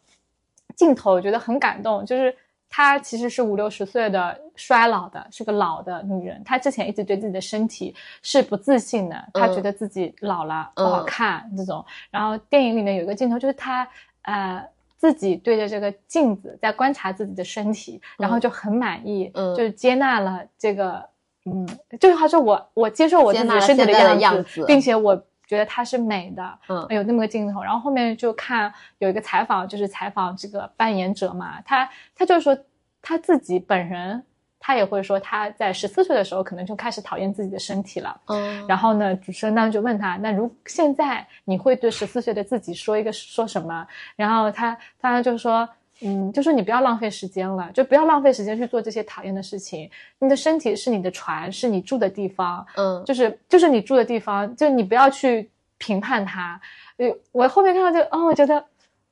[0.79, 2.33] 镜头我觉得很感动，就是
[2.69, 6.41] 她其实是五六十岁的衰老的，是个老的女人。
[6.45, 11.85] 她之前一直对自己的身体是不自信的，她觉得自己老了不好看这种。
[12.09, 13.85] 然后电影里面有一个镜头，就是她
[14.21, 14.65] 呃
[14.95, 21.03] 自己对着这个镜子在观察自己的身体，然后就很满意，就是接纳了这个，
[21.45, 21.67] 嗯，
[21.99, 25.21] 就是她说我我接受我自己身体的样子，并且我。
[25.49, 32.55] 觉得她是美的，嗯，有那么个镜头，然后后面就看有一个采访，就是采访这个扮演者嘛，他他就说
[33.01, 34.23] 他自己本人，
[34.59, 43.87] 他也会说他在十四岁的时候可能就开始讨厌自己的身体了，嗯，然后呢，主持人当时就问他，那如现在你会对十四岁的自己说一个说什么？
[44.15, 45.67] 然后他他就说。
[46.01, 49.89] 嗯，就说你不要浪费时间了，就不要浪费时间去做这些讨厌的事情。
[50.19, 56.59] 你的身体是你的船，是你住的地方，嗯，就是就是你住的地方，就你不要去评判它。
[56.97, 58.63] 呃，我后面看到就，哦，我觉得，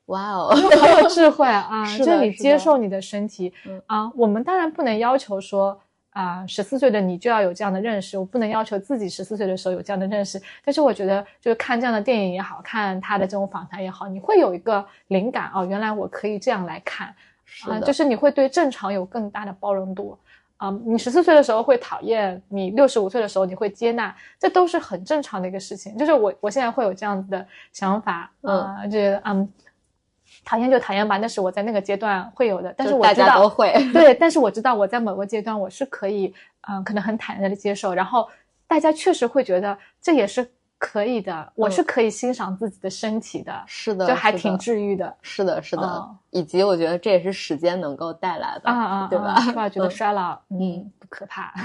[0.08, 3.52] 哇哦，很有智慧啊， 就是你接受你的身体，
[3.86, 5.80] 啊，我们当然不能要求说。
[6.18, 10.42] 啊，十四岁的你就要有这样的认识，我不能要求自己十四岁的时候有这样的认识。
[10.66, 17.14] 但是我觉得，就是看这样的电影也好看，他的这种访谈也好，你会有一个灵感哦，原来我可以这样来看，
[17.68, 20.18] 啊，就是你会对正常有更大的包容度。
[20.58, 25.96] 啊，你十四岁的时候会讨厌，你六十五岁的时候你会接纳，这都是很正常的一个事情。
[25.96, 29.48] 就是我我现在会有这样子的想法，啊，觉得嗯。
[30.48, 36.34] 讨厌就讨厌吧，那是我在那个阶段会有的，但是我知道会 对，但是我知道我在某个阶段我是可以，
[36.70, 38.26] 嗯，可能很坦然的接受，然后
[38.66, 49.40] 大家确实会觉得这也是可以的，我是可以欣赏自己的身体的，是的，就还挺治愈的，是的，是的，以及我觉得这也是时间能够带来的，啊啊，对吧？
[49.42, 49.68] 是吧？
[49.68, 51.54] 觉得衰老，嗯，不可怕。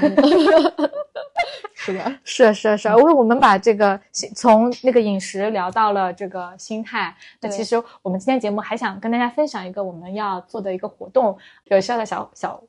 [1.74, 4.00] 是的， 是是是，因为我们把这个
[4.36, 7.14] 从那个饮食聊到了这个心态。
[7.40, 12.62] 那其实我们今天节目还想跟大家分享一个我们要做的一个活动，有需要的小小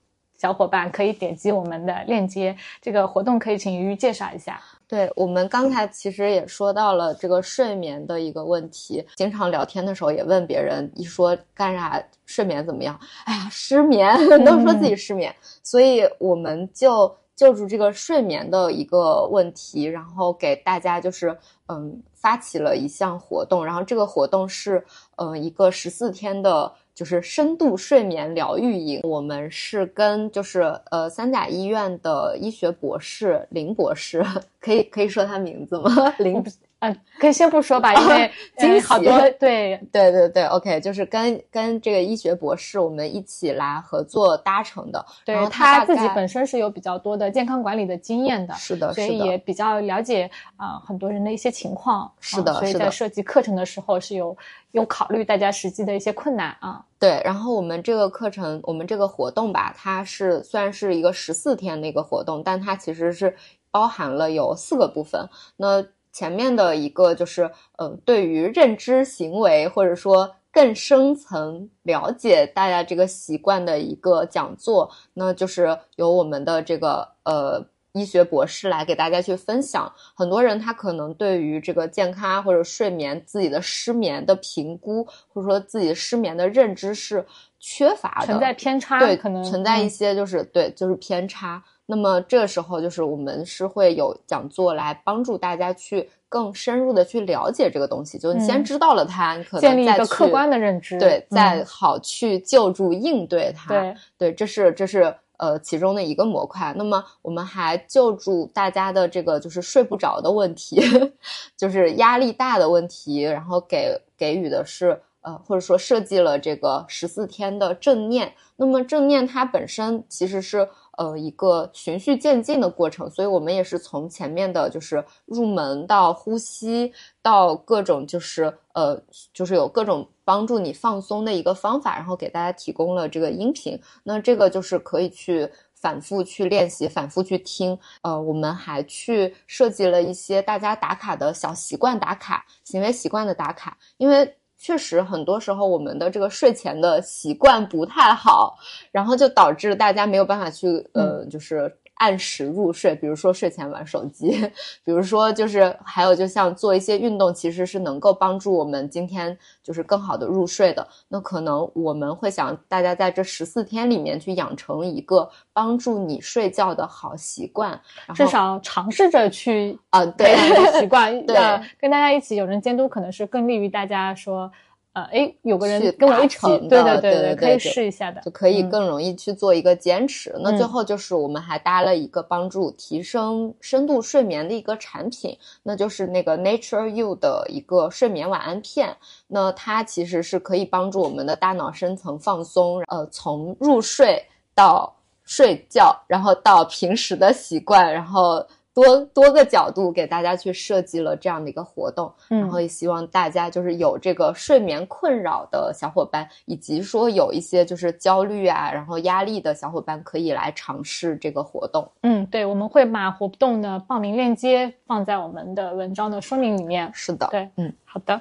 [0.44, 2.54] 小伙伴可以点击我们的链接。
[2.82, 4.60] 这个活动可以请鱼鱼介绍一下。
[4.89, 13.00] 对我们刚才其实也说到了这个睡眠的一个问题，经常聊天的时候也问别人，一说干啥睡眠怎么样？
[13.24, 14.14] 哎呀，失眠，
[14.44, 15.34] 都说自己失眠，
[15.64, 17.16] 所以我们就。
[17.36, 21.36] 就住这个睡眠的一个问题，然后给大家就是
[21.66, 24.86] 嗯发起了一项活动，然后这个活动是
[25.16, 29.02] 嗯一个十四天的，就是深度睡眠疗愈营。
[29.04, 34.24] 我们是跟就是呃三甲医院的医学博士林博士，
[34.60, 35.89] 可以可以说他名字吗？
[36.20, 36.44] 林。
[36.84, 38.29] 嗯，可以先不说吧，因为
[38.59, 45.05] 惊好多对对对对，OK，就是跟跟这个医学博士我们一起来合作搭成的。
[45.23, 52.11] 对他自己本身是有比较多的健康管理的经验的，是的，所以也比较了解啊很多人的一些情况。
[52.19, 54.36] 是的，所以在设计课程的时候是有
[54.71, 56.84] 有考虑大家实际的一些困难啊。
[56.99, 63.34] 对，然后我们这个课程，我们这个活动吧，它是虽然是一个十四天的一个活动，但它其实是
[63.71, 65.29] 包含了有四个部分。
[65.57, 79.91] 那前面的一个就是，嗯，对于认知行为或者说更深层了解大家这个习惯的一个讲座，那就是由我们的这个呃医学博士来给大家去分享。
[80.14, 87.26] 很多人他可能对于这个健康或者睡眠自己的失眠的评估，或者说自己失眠的认知是
[87.60, 91.64] 缺乏的，存在偏差，对，可能存在一些就是对，就是偏差。
[91.85, 98.18] 那么这个时候，就是我们是会有讲座来帮助大家去更深入的去了解这个东西。
[98.18, 103.69] 就你先知道了它，你可能建立一个客观的认知，对，再好去救助应对它。
[103.69, 106.73] 对，对，这是这是呃其中的一个模块。
[106.77, 110.81] 那么我们还救助大家的这个就是睡不着的问题，
[111.57, 115.01] 就是压力大的问题，然后给给予的是。
[115.26, 120.68] 呃，或者说设计了这个十四天的正念，那么正念它本身其实是
[120.98, 126.91] 呃一个循序渐进的过程，所以我们也是从前面的就是入门到呼吸，
[127.22, 129.02] 到各种就是呃
[129.34, 137.78] 就是有各种帮助你放松的一个方法，然后给大家提供了这个音频，那这个就是可以去反复去练习，反复去听。
[138.02, 144.36] 呃，我们还去设计了一些大家打卡的小习惯打卡，行为习惯的打卡，因为。
[144.64, 148.57] 确实，很多时候我们的这个睡前的习惯不太好，
[148.94, 151.69] 然后就导致大家没有办法去呃，就是
[152.03, 152.93] 按时入睡。
[152.95, 154.31] 比如说睡前玩手机，
[154.84, 160.85] 比如说就是还有就像做一些运动，其实是能够帮助我们今天就是更好的入睡的。
[161.07, 167.80] 那可能我们会想大家在这十四天里面去养成一个帮助你睡觉的好习惯，
[168.13, 170.35] 至少尝试着去啊，对
[170.80, 171.38] 习惯， 对，
[171.80, 174.51] 跟大家一起有人监督，可能是更利于大家说。
[174.94, 176.38] 呃，哎，有个人跟我一起，
[176.70, 180.36] 对对对对，可以试一下的，就可以更容易去做一个坚持。
[180.40, 188.95] 那最后就是我们还搭了一个帮助提升深度睡眠的一个产品，那就是那个 Nature You 的一个睡眠晚安片。
[189.28, 194.95] 那它其实是可以帮助我们的大脑深层放松，呃，从入睡到
[195.26, 198.45] 睡觉，然后到平时的习惯，然后。
[198.74, 211.88] 多多个角度给大家去设计了这样的一个活动，然后也希望大家就是有这个睡眠困扰的小伙伴，以及说有一些就是焦虑啊，然后压力的小伙伴可以来尝试这个活动。
[212.02, 216.90] 嗯，对，我们会把活动的报名链接放在我们的文章的说明里面。
[216.94, 218.20] 是的，对，嗯，好的，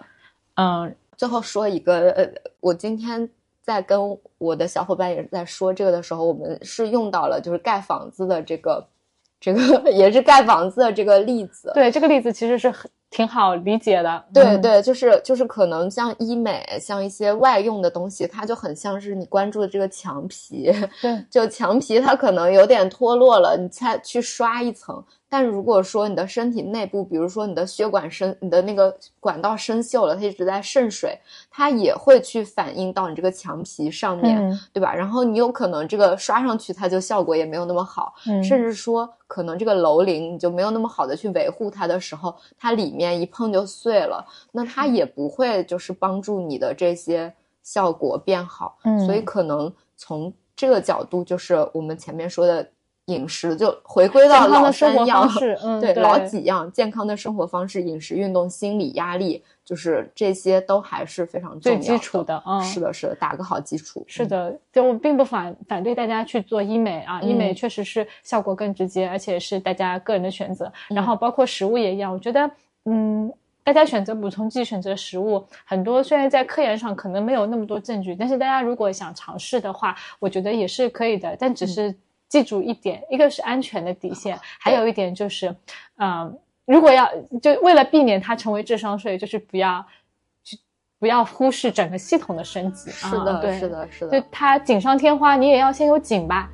[0.57, 2.29] 嗯，最后说一个，呃，
[2.61, 3.27] 我今天
[3.63, 8.87] 在跟我的小伙伴也在说这个的时候，我们是用到了就是盖房子的这个。
[9.43, 14.25] 这个也是盖房子的这个例子，对这个例子其实是很挺好理解的。
[14.33, 25.05] 对对，就是就是可能像医美，像一些外用的东西，它就很像是你关注的这个墙皮，对， 就墙皮它可能有点脱落了，你再去刷一层。
[25.33, 31.19] 但如果说你的身体内部，比如说你的血管生，你的那个管道生锈了，它一直在渗水，
[31.51, 34.39] 它也会去反映到你这个墙皮上面，
[34.75, 34.95] 对吧？
[34.95, 47.33] 然后你有可能这个刷上去，它就效果也没有那么好，甚至说可能这个楼龄你就没有那么好的去维护它的时候，它里面一碰就碎了，那它也不会就是帮助你的这些
[47.63, 48.77] 效果变好。
[49.07, 52.69] 所以可能从这个角度，就是我们前面说的。
[53.07, 55.29] 饮食就回归到老三样，
[55.63, 62.41] 嗯， 对，老几样健康的生活方式、饮食、运动、心理压力，就是这些都还是非常最基础的。
[62.47, 64.05] 嗯，是的，是的，打个好基础。
[64.07, 70.73] 是的，就我并不反反对大家去做医美啊，医美确实是效果更直接，而且是大家个人的选择。
[70.89, 72.49] 然后包括食物也一样，我觉得，
[72.85, 73.33] 嗯，
[73.65, 81.93] 大家选择补充剂、选择食物，很多虽然在科研上可能没有那么多证据，但是大家如果想尝试的话，我觉得也是可以的，但只是。
[82.33, 85.55] 记住一点，一个是安全的底线，还有一点就是，
[85.99, 86.35] 嗯，
[86.65, 87.07] 如果要
[87.43, 89.85] 就为了避免它成为智商税，就是不要，
[90.99, 92.91] 不要忽视整个系统的升级。
[92.91, 94.19] 是的，对，是的，是的。
[94.19, 96.49] 就它锦上添花，你也要先有锦吧。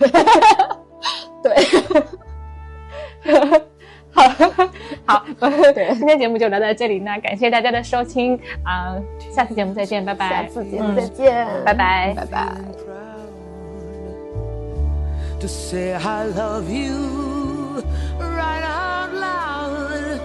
[1.40, 1.54] 对，
[4.10, 4.28] 好，
[5.06, 5.24] 好，
[5.72, 8.98] 对，今天节目就聊到这里，那感谢大家的收听啊，
[9.32, 10.28] 下次节目再见，拜拜。
[10.28, 12.81] 下次节目再见，拜拜，拜拜。
[15.42, 17.82] To say I love you
[18.20, 20.20] right out loud.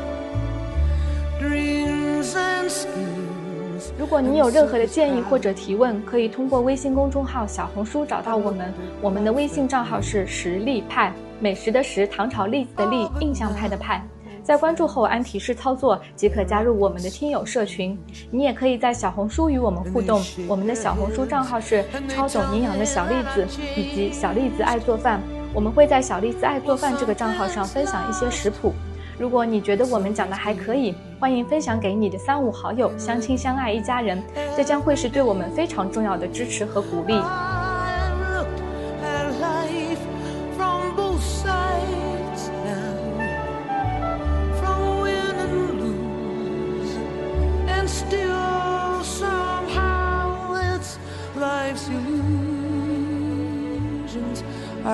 [1.39, 3.89] Dreams and schemes.
[3.97, 8.71] 如果您有任何的建议或者提问，可以通过微信公众号、小红书找到我们。
[9.01, 14.07] 我们的微信账号是实力派，美食的食，唐朝栗子的栗，印象派的派。
[14.47, 17.99] 在关注后按提示操作即可加入我们的听友社群。
[18.31, 23.45] 你也可以在小红书与我们互动，我们的小红书账号是超懂营养的小栗子
[23.75, 25.21] 以及小栗子爱做饭。
[25.53, 28.71] 我们会在小栗子爱做饭这个账号上分享一些食谱。
[29.19, 34.23] 如果你觉得我们讲的还可以，欢迎分享给你的三五好友，相亲相爱一家人，
[34.55, 37.21] 这将会是对我们非常重要的支持和鼓励。